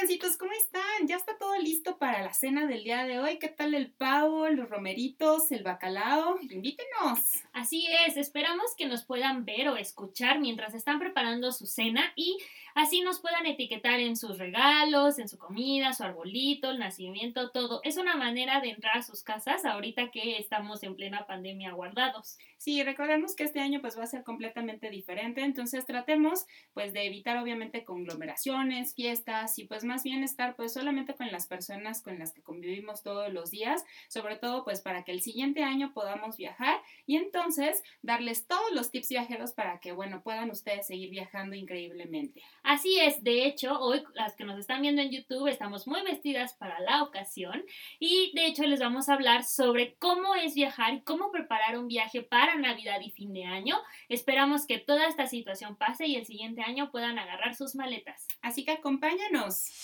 gancitos, 0.00 0.38
¿cómo 0.38 0.52
están? 0.52 1.06
Ya 1.06 1.16
está 1.16 1.36
todo 1.36 1.58
listo 1.58 1.98
para 1.98 2.22
la 2.22 2.32
cena 2.32 2.66
del 2.66 2.84
día 2.84 3.04
de 3.04 3.18
hoy. 3.18 3.38
¿Qué 3.38 3.48
tal 3.48 3.74
el 3.74 3.90
pavo, 3.90 4.48
los 4.48 4.70
romeritos, 4.70 5.52
el 5.52 5.62
bacalao? 5.62 6.38
Invítenos. 6.40 7.18
Así 7.52 7.86
es, 8.06 8.16
esperamos 8.16 8.74
que 8.78 8.86
nos 8.86 9.04
puedan 9.04 9.44
ver 9.44 9.68
o 9.68 9.76
escuchar 9.76 10.40
mientras 10.40 10.72
están 10.72 10.98
preparando 10.98 11.52
su 11.52 11.66
cena 11.66 12.14
y 12.16 12.38
así 12.74 13.02
nos 13.02 13.20
puedan 13.20 13.44
etiquetar 13.44 14.00
en 14.00 14.16
sus 14.16 14.38
regalos, 14.38 15.18
en 15.18 15.28
su 15.28 15.36
comida, 15.36 15.92
su 15.92 16.02
arbolito, 16.02 16.70
el 16.70 16.78
nacimiento, 16.78 17.50
todo. 17.50 17.80
Es 17.84 17.98
una 17.98 18.16
manera 18.16 18.60
de 18.60 18.70
entrar 18.70 18.96
a 18.96 19.02
sus 19.02 19.22
casas 19.22 19.66
ahorita 19.66 20.10
que 20.10 20.38
estamos 20.38 20.82
en 20.82 20.96
plena 20.96 21.26
pandemia 21.26 21.72
guardados. 21.72 22.38
Sí, 22.56 22.82
recordemos 22.82 23.34
que 23.34 23.44
este 23.44 23.60
año 23.60 23.82
pues 23.82 23.98
va 23.98 24.04
a 24.04 24.06
ser 24.06 24.22
completamente 24.22 24.88
diferente, 24.88 25.42
entonces 25.42 25.84
tratemos 25.84 26.46
pues 26.72 26.94
de 26.94 27.06
evitar 27.06 27.36
obviamente 27.36 27.84
conglomeraciones, 27.84 28.94
fiestas 28.94 29.58
y 29.58 29.64
pues 29.64 29.84
más 29.90 30.04
bien 30.04 30.22
estar 30.22 30.54
pues 30.54 30.72
solamente 30.72 31.14
con 31.14 31.32
las 31.32 31.48
personas 31.48 32.00
con 32.00 32.16
las 32.20 32.32
que 32.32 32.42
convivimos 32.42 33.02
todos 33.02 33.32
los 33.32 33.50
días, 33.50 33.84
sobre 34.08 34.36
todo 34.36 34.62
pues 34.62 34.80
para 34.80 35.02
que 35.02 35.10
el 35.10 35.20
siguiente 35.20 35.64
año 35.64 35.92
podamos 35.92 36.36
viajar 36.36 36.80
y 37.06 37.16
entonces 37.16 37.82
darles 38.00 38.46
todos 38.46 38.70
los 38.72 38.92
tips 38.92 39.08
viajeros 39.08 39.52
para 39.52 39.80
que 39.80 39.90
bueno 39.90 40.22
puedan 40.22 40.48
ustedes 40.50 40.86
seguir 40.86 41.10
viajando 41.10 41.56
increíblemente. 41.56 42.40
Así 42.62 43.00
es, 43.00 43.24
de 43.24 43.46
hecho 43.46 43.80
hoy 43.80 44.04
las 44.14 44.36
que 44.36 44.44
nos 44.44 44.60
están 44.60 44.80
viendo 44.82 45.02
en 45.02 45.10
YouTube 45.10 45.48
estamos 45.48 45.88
muy 45.88 46.02
vestidas 46.02 46.54
para 46.54 46.78
la 46.78 47.02
ocasión 47.02 47.64
y 47.98 48.30
de 48.36 48.46
hecho 48.46 48.62
les 48.62 48.78
vamos 48.78 49.08
a 49.08 49.14
hablar 49.14 49.42
sobre 49.42 49.96
cómo 49.96 50.36
es 50.36 50.54
viajar 50.54 50.94
y 50.94 51.00
cómo 51.00 51.32
preparar 51.32 51.76
un 51.76 51.88
viaje 51.88 52.22
para 52.22 52.54
Navidad 52.54 53.00
y 53.00 53.10
fin 53.10 53.32
de 53.32 53.44
año. 53.44 53.76
Esperamos 54.08 54.66
que 54.66 54.78
toda 54.78 55.08
esta 55.08 55.26
situación 55.26 55.74
pase 55.74 56.06
y 56.06 56.14
el 56.14 56.26
siguiente 56.26 56.62
año 56.62 56.92
puedan 56.92 57.18
agarrar 57.18 57.56
sus 57.56 57.74
maletas. 57.74 58.28
Así 58.40 58.64
que 58.64 58.70
acompáñanos. 58.70 59.79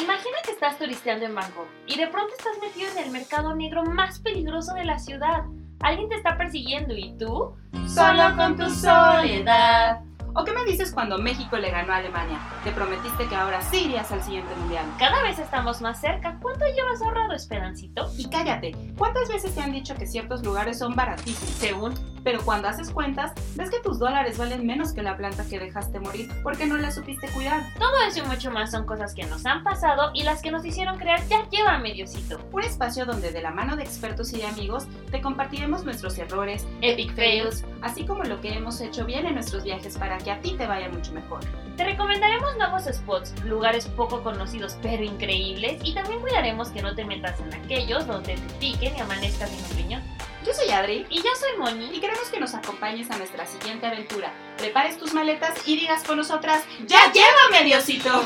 Imagina 0.00 0.36
que 0.44 0.52
estás 0.52 0.78
turisteando 0.78 1.26
en 1.26 1.34
Bangkok 1.34 1.68
y 1.86 1.96
de 1.96 2.08
pronto 2.08 2.34
estás 2.36 2.58
metido 2.60 2.90
en 2.92 3.04
el 3.04 3.10
mercado 3.10 3.54
negro 3.54 3.84
más 3.84 4.20
peligroso 4.20 4.74
de 4.74 4.84
la 4.84 4.98
ciudad. 4.98 5.44
Alguien 5.80 6.08
te 6.08 6.16
está 6.16 6.36
persiguiendo 6.36 6.94
y 6.94 7.16
tú, 7.18 7.54
solo 7.86 8.36
con 8.36 8.56
tu 8.56 8.68
soledad. 8.70 10.00
¿O 10.38 10.44
qué 10.44 10.52
me 10.52 10.64
dices 10.64 10.92
cuando 10.92 11.18
México 11.18 11.56
le 11.56 11.68
ganó 11.68 11.92
a 11.92 11.96
Alemania? 11.96 12.38
Te 12.62 12.70
prometiste 12.70 13.26
que 13.26 13.34
ahora 13.34 13.60
sí 13.60 13.86
irías 13.86 14.12
al 14.12 14.22
siguiente 14.22 14.54
mundial. 14.54 14.84
Cada 14.96 15.20
vez 15.24 15.40
estamos 15.40 15.80
más 15.80 16.00
cerca. 16.00 16.38
¿Cuánto 16.40 16.64
llevas 16.64 17.02
ahorrado, 17.02 17.34
Esperancito? 17.34 18.08
Y 18.16 18.30
cállate, 18.30 18.70
¿cuántas 18.96 19.28
veces 19.28 19.52
te 19.52 19.60
han 19.60 19.72
dicho 19.72 19.96
que 19.96 20.06
ciertos 20.06 20.44
lugares 20.44 20.78
son 20.78 20.94
baratísimos? 20.94 21.56
Según. 21.56 21.94
Pero 22.22 22.40
cuando 22.44 22.68
haces 22.68 22.90
cuentas, 22.90 23.32
ves 23.56 23.70
que 23.70 23.80
tus 23.80 23.98
dólares 23.98 24.38
valen 24.38 24.66
menos 24.66 24.92
que 24.92 25.02
la 25.02 25.16
planta 25.16 25.44
que 25.48 25.58
dejaste 25.58 25.98
morir 25.98 26.30
porque 26.42 26.66
no 26.66 26.76
la 26.76 26.92
supiste 26.92 27.26
cuidar. 27.30 27.62
Todo 27.78 27.94
eso 28.06 28.20
y 28.20 28.28
mucho 28.28 28.50
más 28.50 28.70
son 28.70 28.86
cosas 28.86 29.14
que 29.14 29.24
nos 29.24 29.46
han 29.46 29.64
pasado 29.64 30.10
y 30.14 30.22
las 30.22 30.42
que 30.42 30.50
nos 30.50 30.64
hicieron 30.64 30.98
crear 30.98 31.26
ya 31.28 31.48
lleva 31.48 31.78
mediocito. 31.78 32.38
Un 32.52 32.62
espacio 32.62 33.06
donde 33.06 33.32
de 33.32 33.42
la 33.42 33.50
mano 33.50 33.76
de 33.76 33.82
expertos 33.82 34.32
y 34.34 34.38
de 34.38 34.46
amigos 34.46 34.86
te 35.10 35.20
compartiremos 35.20 35.84
nuestros 35.84 36.18
errores, 36.18 36.66
epic 36.82 37.14
fails, 37.14 37.64
así 37.82 38.04
como 38.04 38.24
lo 38.24 38.40
que 38.40 38.52
hemos 38.52 38.80
hecho 38.80 39.04
bien 39.04 39.26
en 39.26 39.34
nuestros 39.34 39.64
viajes 39.64 39.96
para 39.96 40.18
que 40.18 40.27
a 40.30 40.40
ti 40.40 40.54
te 40.56 40.66
vaya 40.66 40.88
mucho 40.88 41.12
mejor. 41.12 41.40
Te 41.76 41.84
recomendaremos 41.84 42.56
nuevos 42.56 42.84
spots, 42.84 43.32
lugares 43.44 43.86
poco 43.86 44.22
conocidos 44.22 44.76
pero 44.82 45.04
increíbles 45.04 45.80
y 45.84 45.94
también 45.94 46.20
cuidaremos 46.20 46.70
que 46.70 46.82
no 46.82 46.94
te 46.94 47.04
metas 47.04 47.38
en 47.40 47.54
aquellos 47.54 48.06
donde 48.06 48.34
te 48.34 48.54
piquen 48.54 48.96
y 48.96 49.00
amanezcas 49.00 49.50
sin 49.50 49.64
opinión. 49.64 50.02
Yo 50.44 50.52
soy 50.54 50.70
Adri 50.70 51.06
y 51.10 51.16
yo 51.16 51.30
soy 51.38 51.58
Moni 51.58 51.94
y 51.94 52.00
queremos 52.00 52.28
que 52.30 52.40
nos 52.40 52.54
acompañes 52.54 53.10
a 53.10 53.18
nuestra 53.18 53.46
siguiente 53.46 53.86
aventura. 53.86 54.32
Prepares 54.56 54.98
tus 54.98 55.12
maletas 55.12 55.66
y 55.66 55.76
digas 55.76 56.04
con 56.04 56.16
nosotras, 56.16 56.64
¡Ya 56.86 57.12
llévame, 57.12 57.64
Diosito! 57.64 58.22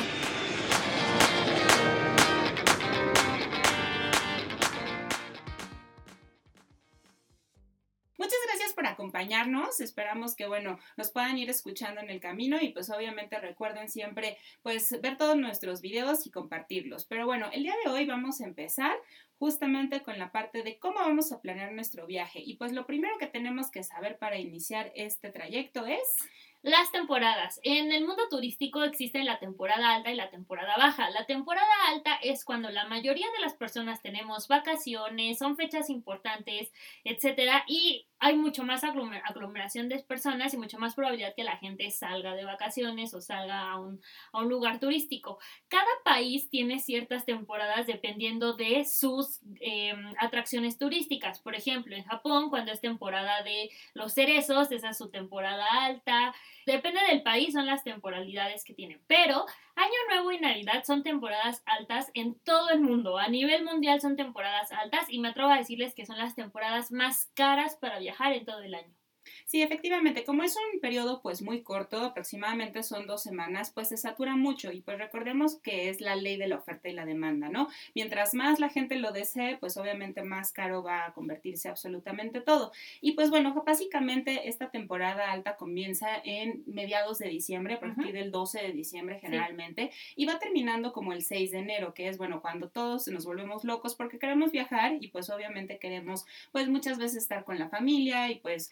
Esperamos 9.81 10.35
que, 10.35 10.47
bueno, 10.47 10.79
nos 10.97 11.11
puedan 11.11 11.39
ir 11.39 11.51
escuchando 11.51 12.01
en 12.01 12.11
el 12.11 12.21
camino 12.21 12.59
y 12.61 12.71
pues 12.71 12.91
obviamente 12.91 13.39
recuerden 13.39 13.89
siempre 13.89 14.39
pues 14.63 15.01
ver 15.01 15.17
todos 15.17 15.37
nuestros 15.37 15.81
videos 15.81 16.27
y 16.27 16.31
compartirlos. 16.31 17.05
Pero 17.05 17.27
bueno, 17.27 17.51
el 17.53 17.63
día 17.63 17.75
de 17.85 17.91
hoy 17.91 18.07
vamos 18.07 18.41
a 18.41 18.45
empezar 18.45 18.97
justamente 19.39 20.03
con 20.03 20.19
la 20.19 20.31
parte 20.31 20.63
de 20.63 20.79
cómo 20.79 21.01
vamos 21.01 21.33
a 21.33 21.41
planear 21.41 21.73
nuestro 21.73 22.07
viaje. 22.07 22.41
Y 22.45 22.57
pues 22.57 22.73
lo 22.73 22.87
primero 22.87 23.19
que 23.19 23.27
tenemos 23.27 23.71
que 23.71 23.83
saber 23.83 24.19
para 24.19 24.39
iniciar 24.39 24.93
este 24.95 25.31
trayecto 25.31 25.87
es... 25.87 26.17
Las 26.65 26.93
temporadas. 26.93 27.59
En 27.65 27.91
el 27.91 28.07
mundo 28.07 28.23
turístico 28.31 28.85
existen 28.85 29.27
la 29.27 29.41
temporada 29.41 29.97
alta 29.97 30.13
y 30.13 30.15
la 30.15 30.31
temporada 30.31 30.77
baja. 30.77 31.11
La 31.11 31.27
temporada 31.27 31.67
alta 31.89 32.15
es 32.23 32.45
cuando 32.45 32.71
la 32.71 32.87
mayoría 32.87 33.27
de 33.37 33.41
las 33.41 33.55
personas 33.55 34.01
tenemos 34.01 34.47
vacaciones, 34.47 35.39
son 35.39 35.57
fechas 35.57 35.91
importantes, 35.91 36.73
etcétera, 37.03 37.65
y 37.67 38.07
hay 38.23 38.37
mucho 38.37 38.63
más 38.63 38.85
aglomeración 38.85 39.89
de 39.89 39.99
personas 39.99 40.55
y 40.55 40.57
mucho 40.57 40.79
más 40.79 40.95
probabilidad 40.95 41.35
que 41.35 41.43
la 41.43 41.57
gente 41.57 41.91
salga 41.91 42.37
de 42.37 42.45
vacaciones 42.45 43.13
o 43.15 43.21
salga 43.21 43.73
a 43.73 43.81
un, 43.81 44.01
a 44.33 44.39
un 44.39 44.49
lugar 44.49 44.79
turístico. 44.79 45.41
Cada 45.67 45.91
país 46.05 46.49
tiene 46.49 46.79
ciertas 46.79 47.25
temporadas 47.25 47.89
dependiendo 47.89 48.53
de 48.53 48.85
sus 48.85 49.41
em, 49.59 50.15
atracciones 50.21 50.79
turísticas. 50.79 51.41
Por 51.41 51.57
ejemplo, 51.57 51.97
en 51.97 52.05
Japón, 52.05 52.49
cuando 52.49 52.71
es 52.71 52.81
temporada 52.81 53.43
de 53.43 53.71
los 53.93 54.15
cerezos, 54.15 54.71
esa 54.71 54.91
es 54.91 54.99
su 54.99 55.11
temporada 55.11 55.67
alta. 55.83 56.33
Depende 56.67 57.01
del 57.09 57.23
país, 57.23 57.53
son 57.53 57.67
las 57.67 57.85
temporalidades 57.85 58.65
que 58.65 58.75
tienen. 58.75 59.01
Pero 59.07 59.47
Año 59.75 59.93
Nuevo 60.09 60.33
y 60.33 60.41
Navidad 60.41 60.85
son 60.85 61.03
temporadas 61.03 61.63
altas 61.67 62.11
en 62.15 62.39
todo 62.41 62.71
el 62.71 62.81
mundo. 62.81 63.19
A 63.19 63.29
nivel 63.29 63.65
mundial 63.65 64.01
son 64.01 64.17
temporadas 64.17 64.73
altas 64.73 65.07
y 65.09 65.19
me 65.19 65.29
atrevo 65.29 65.51
a 65.51 65.59
decirles 65.59 65.95
que 65.95 66.07
son 66.07 66.19
las 66.19 66.35
temporadas 66.35 66.93
más 66.93 67.31
caras 67.35 67.77
para 67.77 67.99
viajar 67.99 68.33
en 68.33 68.45
todo 68.45 68.61
el 68.61 68.75
año. 68.75 69.02
Sí, 69.47 69.63
efectivamente, 69.63 70.25
como 70.25 70.43
es 70.43 70.57
un 70.57 70.81
periodo 70.81 71.21
pues 71.23 71.43
muy 71.43 71.63
corto, 71.63 71.99
aproximadamente 71.99 72.83
son 72.83 73.07
dos 73.07 73.23
semanas, 73.23 73.71
pues 73.71 73.89
se 73.89 73.97
satura 73.97 74.37
mucho 74.37 74.73
y 74.73 74.81
pues 74.81 74.99
recordemos 74.99 75.57
que 75.57 75.89
es 75.89 76.01
la 76.01 76.17
ley 76.17 76.37
de 76.37 76.49
la 76.49 76.57
oferta 76.57 76.89
y 76.89 76.93
la 76.93 77.05
demanda, 77.05 77.49
¿no? 77.49 77.69
Mientras 77.95 78.35
más 78.35 78.61
la 78.61 78.69
gente 78.69 78.97
lo 78.97 79.13
desee, 79.13 79.57
pues 79.59 79.77
obviamente 79.77 80.23
más 80.23 80.53
caro 80.53 80.83
va 80.83 81.07
a 81.07 81.13
convertirse 81.13 81.69
absolutamente 81.69 82.41
todo. 82.41 82.73
Y 83.01 83.13
pues 83.13 83.31
bueno, 83.31 83.63
básicamente 83.67 84.49
esta 84.49 84.71
temporada 84.71 85.31
alta 85.31 85.57
comienza 85.57 86.09
en 86.25 86.63
mediados 86.67 87.19
de 87.19 87.29
diciembre, 87.29 87.75
a 87.75 87.81
partir 87.81 88.13
del 88.13 88.31
12 88.31 88.63
de 88.63 88.73
diciembre 88.73 89.19
generalmente, 89.21 89.91
y 90.17 90.27
va 90.27 90.39
terminando 90.39 90.93
como 90.93 91.13
el 91.13 91.23
6 91.23 91.53
de 91.53 91.59
enero, 91.59 91.95
que 91.95 92.09
es 92.09 92.19
bueno, 92.19 92.41
cuando 92.41 92.69
todos 92.69 93.09
nos 93.09 93.25
volvemos 93.25 93.65
locos 93.65 93.95
porque 93.95 94.19
queremos 94.19 94.53
viajar 94.53 94.97
y 95.01 95.09
pues 95.09 95.31
obviamente 95.31 95.79
queremos 95.79 96.25
pues 96.53 96.69
muchas 96.69 96.99
veces 96.99 97.23
estar 97.23 97.45
con 97.45 97.59
la 97.59 97.69
familia 97.69 98.31
y 98.31 98.37
pues 98.37 98.71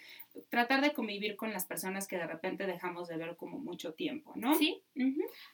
tratar 0.49 0.81
de 0.81 0.93
convivir 0.93 1.37
con 1.37 1.53
las 1.53 1.67
personas 1.67 2.07
que 2.07 2.17
de 2.17 2.27
repente 2.27 2.67
dejamos 2.67 3.09
de 3.09 3.17
ver 3.17 3.37
como 3.37 3.59
mucho 3.59 3.95
tiempo, 3.95 4.33
¿no? 4.37 4.55
Sí. 4.55 4.83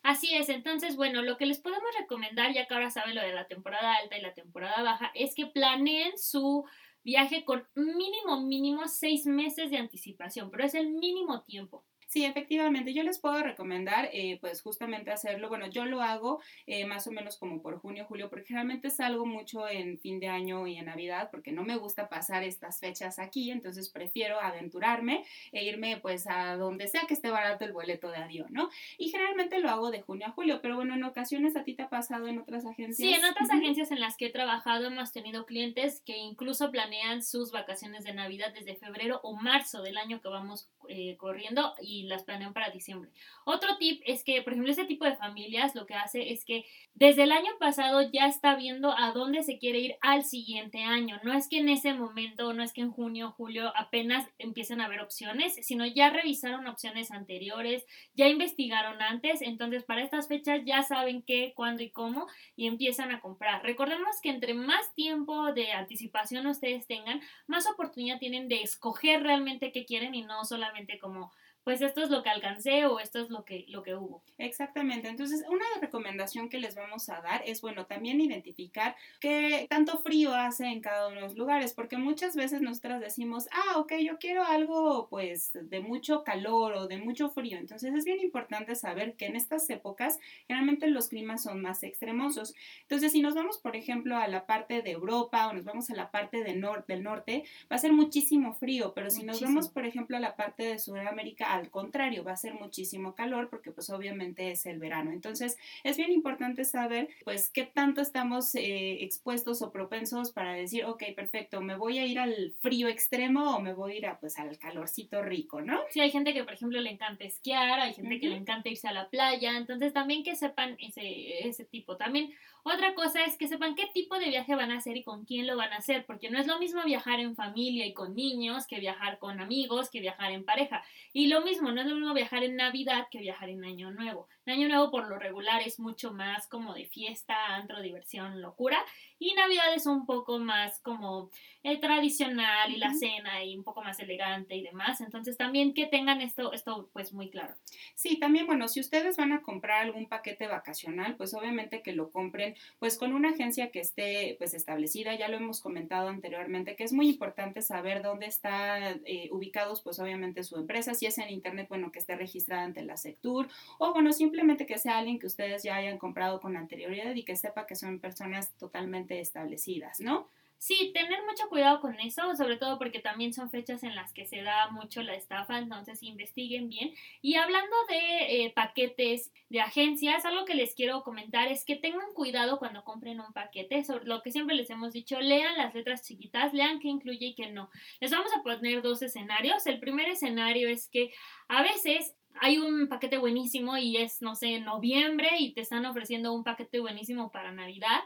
Así 0.03 0.35
es. 0.35 0.49
Entonces, 0.49 0.97
bueno, 0.97 1.23
lo 1.23 1.37
que 1.37 1.47
les 1.47 1.61
podemos 1.61 1.89
recomendar, 1.99 2.53
ya 2.53 2.67
que 2.67 2.75
ahora 2.75 2.91
saben 2.91 3.15
lo 3.15 3.23
de 3.23 3.33
la 3.33 3.47
temporada 3.47 3.97
alta 3.97 4.19
y 4.19 4.23
la 4.23 4.35
temporada 4.35 4.83
baja, 4.83 5.11
es 5.15 5.35
que 5.35 5.47
planeen 5.47 6.17
su 6.19 6.65
viaje 7.03 7.45
con 7.45 7.67
mínimo, 7.75 8.43
mínimo 8.43 8.89
seis 8.89 9.27
meses 9.27 9.71
de 9.71 9.79
anticipación, 9.79 10.51
pero 10.51 10.65
es 10.65 10.75
el 10.75 10.91
mínimo 10.91 11.43
tiempo. 11.45 11.85
Sí, 12.07 12.25
efectivamente, 12.25 12.95
yo 12.95 13.03
les 13.03 13.19
puedo 13.19 13.43
recomendar 13.43 14.09
eh, 14.13 14.39
pues 14.41 14.63
justamente 14.63 15.11
hacerlo, 15.11 15.49
bueno, 15.49 15.67
yo 15.67 15.85
lo 15.87 16.03
hago 16.03 16.41
eh, 16.67 16.87
más 16.87 17.07
o 17.09 17.11
menos 17.11 17.37
como 17.37 17.61
por 17.61 17.81
junio, 17.81 18.07
julio, 18.07 18.31
porque 18.31 18.47
generalmente 18.47 18.91
salgo 18.91 19.27
mucho 19.27 19.69
en 19.69 19.99
fin 19.99 20.21
de 20.21 20.29
año 20.29 20.69
y 20.69 20.77
en 20.77 20.87
Navidad, 20.87 21.31
porque 21.33 21.51
no 21.51 21.65
me 21.65 21.77
gusta 21.77 22.09
pasar 22.09 22.45
estas 22.45 22.79
fechas 22.79 23.19
aquí, 23.19 23.51
entonces 23.51 23.91
prefiero 23.91 24.41
aventurarme 24.41 25.25
e 25.51 25.65
irme 25.65 25.99
pues 26.01 26.29
a 26.29 26.57
donde 26.57 26.87
sea 26.87 27.03
que 27.09 27.15
esté 27.15 27.29
barato 27.29 27.65
el 27.65 27.73
boleto 27.73 28.09
de 28.11 28.19
avión, 28.19 28.49
¿no? 28.51 28.71
Y 28.99 29.09
generalmente 29.11 29.59
lo 29.59 29.69
hago 29.69 29.91
de 29.91 30.03
junio 30.03 30.29
a 30.29 30.31
julio, 30.31 30.61
pero 30.63 30.77
bueno, 30.77 30.95
en 30.95 31.03
ocasiones 31.03 31.57
a 31.57 31.65
ti 31.65 31.75
te 31.75 31.83
ha 31.83 31.89
pasado 31.89 32.29
en 32.29 32.39
otras 32.39 32.67
agencias. 32.67 32.97
Sí, 32.97 33.13
en 33.13 33.25
otras 33.25 33.51
agencias 33.51 33.91
en 33.91 34.01
las 34.01 34.17
que 34.17 34.27
he 34.27 34.31
trabajado 34.31 34.87
hemos 34.87 35.13
tenido 35.13 35.45
clientes 35.45 36.03
que 36.07 36.17
incluso 36.17 36.71
planean 36.71 37.25
sus 37.25 37.51
vacaciones 37.51 38.05
de 38.05 38.15
Navidad 38.15 38.55
desde 38.55 38.77
febrero 38.77 39.21
o 39.25 39.35
marzo 39.35 39.83
del 39.83 39.99
año 39.99 40.21
que 40.21 40.29
vamos 40.29 40.69
eh, 40.89 41.17
corriendo 41.17 41.75
y 41.81 41.96
las 42.05 42.25
planean 42.25 42.53
para 42.53 42.71
diciembre. 42.71 43.11
Otro 43.45 43.77
tip 43.79 44.03
es 44.07 44.25
que, 44.25 44.43
por 44.43 44.53
ejemplo, 44.53 44.71
este 44.71 44.85
tipo 44.85 45.05
de 45.05 45.17
familias 45.17 45.75
lo 45.75 45.87
que 45.87 45.95
hace 45.95 46.33
es 46.33 46.45
que 46.45 46.65
desde 46.95 47.25
el 47.25 47.33
año 47.33 47.53
pasado 47.59 48.03
ya 48.11 48.27
está 48.27 48.57
viendo 48.57 48.93
a 48.97 49.13
dónde 49.13 49.43
se 49.43 49.59
quiere 49.59 49.81
ir 49.81 49.97
al 50.01 50.25
siguiente 50.25 50.83
año. 50.83 51.21
No 51.23 51.33
es 51.33 51.49
que 51.49 51.59
en 51.59 51.69
ese 51.69 51.95
momento, 51.95 52.53
no 52.53 52.63
es 52.63 52.73
que 52.73 52.81
en 52.81 52.91
junio, 52.91 53.33
julio 53.37 53.73
apenas 53.77 54.29
empiecen 54.39 54.81
a 54.81 54.89
ver 54.89 55.01
opciones, 55.01 55.55
sino 55.63 55.87
ya 55.87 56.11
revisaron 56.11 56.67
opciones 56.67 57.11
anteriores, 57.11 57.85
ya 58.15 58.29
investigaron 58.29 59.01
antes, 59.03 59.43
entonces 59.43 59.85
para 59.85 60.03
estas 60.03 60.29
fechas 60.29 60.61
ya 60.65 60.83
saben 60.83 61.23
qué, 61.23 61.53
cuándo 61.55 61.83
y 61.83 61.91
cómo 61.91 62.27
y 62.57 62.67
empiezan 62.67 63.11
a 63.11 63.21
comprar. 63.21 63.63
Recordemos 63.63 64.21
que 64.23 64.31
entre 64.31 64.55
más 64.55 64.95
tiempo 64.95 65.53
de 65.53 65.73
anticipación 65.73 66.47
ustedes 66.47 66.87
tengan, 66.87 67.21
más 67.47 67.67
oportunidad 67.69 68.19
tienen 68.19 68.49
de 68.49 68.63
escoger 68.63 69.23
realmente 69.23 69.73
qué 69.73 69.85
quieren 69.85 70.15
y 70.15 70.23
no 70.23 70.45
solamente 70.45 70.99
como 70.99 71.33
pues 71.67 71.83
esto 71.83 72.01
es 72.01 72.11
lo 72.11 72.23
que 72.23 72.31
alcancé 72.31 72.87
o 72.87 73.01
esto 73.01 73.19
es 73.19 73.29
lo 73.29 73.45
que, 73.45 73.65
lo 73.67 73.83
que 73.83 73.97
hubo. 73.97 74.23
Exactamente. 74.39 75.09
Entonces, 75.09 75.43
una 75.49 75.65
recomendación 75.81 76.49
que 76.49 76.61
les 76.61 76.77
vamos 76.77 77.09
a 77.09 77.21
dar 77.23 77.43
es, 77.45 77.61
bueno, 77.61 77.87
también 77.87 78.21
identificar 78.21 78.95
qué 79.19 79.67
tanto 79.69 79.99
frío 79.99 80.33
hace 80.33 80.67
en 80.67 80.81
cada 80.81 81.09
uno 81.09 81.17
de 81.17 81.23
los 81.23 81.37
lugares, 81.37 81.75
porque 81.75 81.97
muchas 81.97 82.37
veces 82.37 82.61
nosotras 82.61 83.01
decimos, 83.01 83.49
ah, 83.51 83.81
ok, 83.81 83.95
yo 84.01 84.17
quiero 84.19 84.45
algo 84.45 85.09
pues 85.11 85.59
de 85.61 85.81
mucho 85.81 86.23
calor 86.23 86.75
o 86.75 86.87
de 86.87 86.99
mucho 86.99 87.31
frío. 87.31 87.59
Entonces, 87.59 87.93
es 87.93 88.05
bien 88.05 88.21
importante 88.21 88.77
saber 88.77 89.17
que 89.17 89.27
en 89.27 89.35
estas 89.35 89.69
épocas 89.69 90.21
generalmente 90.47 90.87
los 90.87 91.09
climas 91.09 91.43
son 91.43 91.61
más 91.63 91.83
extremosos. 91.83 92.55
Entonces, 92.83 93.11
si 93.11 93.23
nos 93.23 93.35
vamos, 93.35 93.59
por 93.59 93.75
ejemplo, 93.75 94.17
a 94.17 94.29
la 94.29 94.47
parte 94.47 94.83
de 94.83 94.93
Europa 94.93 95.49
o 95.49 95.53
nos 95.53 95.65
vamos 95.65 95.91
a 95.91 95.97
la 95.97 96.13
parte 96.13 96.45
de 96.45 96.57
del 96.87 97.03
norte, 97.03 97.43
va 97.71 97.75
a 97.75 97.79
ser 97.81 97.93
muchísimo 97.93 98.55
frío, 98.55 98.95
pero 98.95 99.11
si 99.11 99.25
nos 99.25 99.41
vamos, 99.41 99.69
por 99.69 99.85
ejemplo, 99.85 100.17
a 100.17 100.21
la 100.21 100.37
parte 100.37 100.63
de 100.63 100.79
Sudamérica, 100.79 101.56
al 101.57 101.71
contrario, 101.71 102.25
va 102.25 102.33
a 102.33 102.37
ser 102.37 102.55
muchísimo 102.55 103.15
calor 103.15 103.49
porque 103.51 103.73
pues 103.73 103.91
obviamente 103.91 104.51
es 104.51 104.67
el 104.67 104.79
verano. 104.79 105.13
Entonces, 105.13 105.57
es 105.85 105.97
bien 105.97 106.13
importante 106.13 106.65
saber 106.65 107.09
pues 107.25 107.51
qué 107.51 107.65
tanto 107.65 108.01
estamos 108.01 108.55
eh, 108.55 109.03
expuestos 109.03 109.63
o 109.63 109.71
propensos 109.71 110.33
para 110.33 110.53
decir, 110.53 110.85
ok, 110.85 111.03
perfecto, 111.15 111.61
me 111.61 111.77
voy 111.77 111.99
a 111.99 112.07
ir 112.07 112.19
al 112.19 112.55
frío 112.61 112.89
extremo 112.89 113.57
o 113.57 113.61
me 113.61 113.75
voy 113.75 113.93
a 113.93 113.97
ir 113.97 114.07
a, 114.07 114.19
pues 114.19 114.39
al 114.39 114.59
calorcito 114.59 115.23
rico, 115.23 115.61
¿no? 115.61 115.81
Sí, 115.91 116.01
hay 116.01 116.11
gente 116.11 116.33
que, 116.33 116.45
por 116.45 116.55
ejemplo, 116.55 116.81
le 116.81 116.91
encanta 116.91 117.25
esquiar, 117.25 117.81
hay 117.81 117.95
gente 117.95 118.21
que 118.21 118.29
le 118.29 118.37
encanta 118.37 118.69
irse 118.69 118.89
a 118.89 118.93
la 118.93 119.09
playa, 119.09 119.57
entonces 119.57 119.93
también 119.93 120.23
que 120.23 120.37
sepan 120.37 120.77
ese, 120.79 121.49
ese 121.49 121.65
tipo. 121.65 121.97
También 121.97 122.33
otra 122.75 122.95
cosa 122.95 123.25
es 123.25 123.37
que 123.37 123.47
sepan 123.47 123.77
qué 123.77 123.87
tipo 123.95 124.19
de 124.19 124.29
viaje 124.29 124.57
van 124.57 124.73
a 124.73 124.79
hacer 124.79 124.97
y 124.97 125.05
con 125.05 125.25
quién 125.25 125.47
lo 125.47 125.57
van 125.57 125.73
a 125.73 125.77
hacer, 125.77 126.05
porque 126.05 126.31
no 126.31 126.39
es 126.41 126.49
lo 126.49 126.59
mismo 126.59 126.83
viajar 126.85 127.21
en 127.21 127.37
familia 127.37 127.87
y 127.87 127.95
con 127.95 128.17
niños 128.17 128.67
que 128.67 128.81
viajar 128.81 129.21
con 129.21 129.41
amigos, 129.41 129.89
que 129.89 130.01
viajar 130.01 130.33
en 130.33 130.45
pareja. 130.45 130.83
Y 131.13 131.29
lo 131.29 131.43
mismo, 131.43 131.71
no 131.71 131.81
es 131.81 131.87
lo 131.87 131.95
mismo 131.95 132.13
viajar 132.13 132.43
en 132.43 132.57
Navidad 132.57 133.07
que 133.09 133.21
viajar 133.21 133.51
en 133.51 133.65
Año 133.65 133.93
Nuevo. 133.93 134.27
En 134.47 134.55
Año 134.55 134.69
Nuevo 134.69 134.91
por 134.91 135.09
lo 135.09 135.17
regular 135.17 135.63
es 135.63 135.79
mucho 135.79 136.13
más 136.13 136.49
como 136.49 136.75
de 136.75 136.87
fiesta, 136.87 137.55
antro, 137.55 137.81
diversión, 137.81 138.43
locura. 138.43 138.79
Y 139.19 139.35
Navidad 139.35 139.73
es 139.75 139.87
un 139.87 140.05
poco 140.05 140.39
más 140.41 140.81
como 140.81 141.31
el 141.63 141.79
tradicional 141.79 142.73
y 142.73 142.79
la 142.79 142.93
cena 142.95 143.45
y 143.45 143.57
un 143.57 143.65
poco 143.65 143.83
más 143.83 144.01
elegante 144.01 144.57
y 144.57 144.63
demás. 144.63 145.01
Entonces 145.01 145.37
también 145.37 145.73
que 145.73 145.87
tengan 145.87 146.21
esto, 146.21 146.53
esto 146.53 146.91
pues 146.93 147.13
muy 147.13 147.31
claro. 147.31 147.55
Sí, 147.95 148.19
también 148.19 148.47
bueno, 148.47 148.67
si 148.67 148.81
ustedes 148.81 149.17
van 149.17 149.33
a 149.33 149.43
comprar 149.43 149.83
algún 149.83 150.09
paquete 150.09 150.49
vacacional, 150.49 151.17
pues 151.17 151.33
obviamente 151.33 151.83
que 151.83 151.93
lo 151.93 152.11
compren 152.11 152.56
pues 152.79 152.99
con 152.99 153.13
una 153.15 153.31
agencia 153.31 153.71
que 153.71 153.81
esté 153.81 154.37
pues 154.39 154.55
establecida. 154.55 155.15
Ya 155.15 155.29
lo 155.29 155.37
hemos 155.37 155.61
comentado 155.61 156.09
anteriormente, 156.09 156.77
que 156.77 156.85
es 156.85 156.93
muy 156.93 157.09
importante 157.09 157.63
saber 157.63 158.03
dónde 158.03 158.27
está 158.27 158.91
eh, 158.91 159.29
ubicados 159.33 159.83
pues 159.83 159.99
obviamente 159.99 160.45
su 160.45 160.57
empresa. 160.57 160.95
Si 160.95 161.07
es 161.07 161.19
en 161.19 161.31
internet, 161.31 161.67
bueno, 161.69 161.93
que 161.93 161.99
esté 161.99 162.17
registrada 162.17 162.65
ante 162.65 162.83
la 162.83 162.97
Sectur 162.97 163.49
o 163.79 163.93
bueno, 163.93 164.13
simplemente 164.13 164.67
que 164.67 164.79
sea 164.79 164.99
alguien 164.99 165.19
que 165.19 165.27
ustedes 165.27 165.63
ya 165.63 165.77
hayan 165.77 165.99
comprado 165.99 166.41
con 166.41 166.57
anterioridad 166.57 167.15
y 167.15 167.25
que 167.25 167.37
sepa 167.37 167.67
que 167.67 167.77
son 167.77 168.01
personas 168.01 168.53
totalmente 168.59 169.21
establecidas, 169.21 170.01
¿no? 170.01 170.29
Sí, 170.59 170.91
tener 170.95 171.23
mucho 171.29 171.49
cuidado 171.49 171.81
con 171.81 172.01
eso, 172.01 172.35
sobre 172.35 172.57
todo 172.57 172.79
porque 172.79 172.99
también 172.99 173.35
son 173.35 173.51
fechas 173.51 173.83
en 173.83 173.95
las 173.95 174.13
que 174.13 174.27
se 174.27 174.43
da 174.43 174.71
mucho 174.71 175.03
la 175.03 175.15
estafa, 175.15 175.59
entonces 175.59 176.03
investiguen 176.03 176.69
bien. 176.69 176.95
Y 177.21 177.35
hablando 177.35 177.77
de 177.89 178.45
eh, 178.45 178.53
paquetes 178.55 179.33
de 179.51 179.61
agencias, 179.61 180.25
algo 180.25 180.45
que 180.47 180.55
les 180.55 180.75
quiero 180.75 181.03
comentar 181.03 181.49
es 181.49 181.65
que 181.65 181.77
tengan 181.77 182.13
cuidado 182.15 182.59
cuando 182.59 182.85
compren 182.85 183.21
un 183.21 183.33
paquete, 183.33 183.85
sobre 183.85 184.07
lo 184.07 184.23
que 184.23 184.33
siempre 184.33 184.57
les 184.57 184.71
hemos 184.71 184.93
dicho, 184.93 185.21
lean 185.21 185.57
las 185.59 185.75
letras 185.75 186.03
chiquitas, 186.03 186.55
lean 186.55 186.81
qué 186.81 186.89
incluye 186.89 187.27
y 187.27 187.35
qué 187.35 187.51
no. 187.53 187.71
Les 188.01 188.11
vamos 188.11 188.33
a 188.35 188.43
poner 188.43 188.83
dos 188.83 189.03
escenarios. 189.03 189.67
El 189.67 189.79
primer 189.79 190.09
escenario 190.09 190.69
es 190.71 190.89
que 190.89 191.13
a 191.49 191.63
veces 191.63 192.17
hay 192.41 192.59
un 192.59 192.89
paquete 192.89 193.19
buenísimo 193.19 193.77
y 193.77 193.99
es, 193.99 194.23
no 194.23 194.35
sé, 194.35 194.59
noviembre 194.61 195.29
y 195.39 195.53
te 195.53 195.61
están 195.61 195.87
ofreciendo 195.87 196.33
un 196.33 196.45
paquete 196.45 196.81
buenísimo 196.81 197.31
para 197.31 197.53
Navidad 197.53 198.01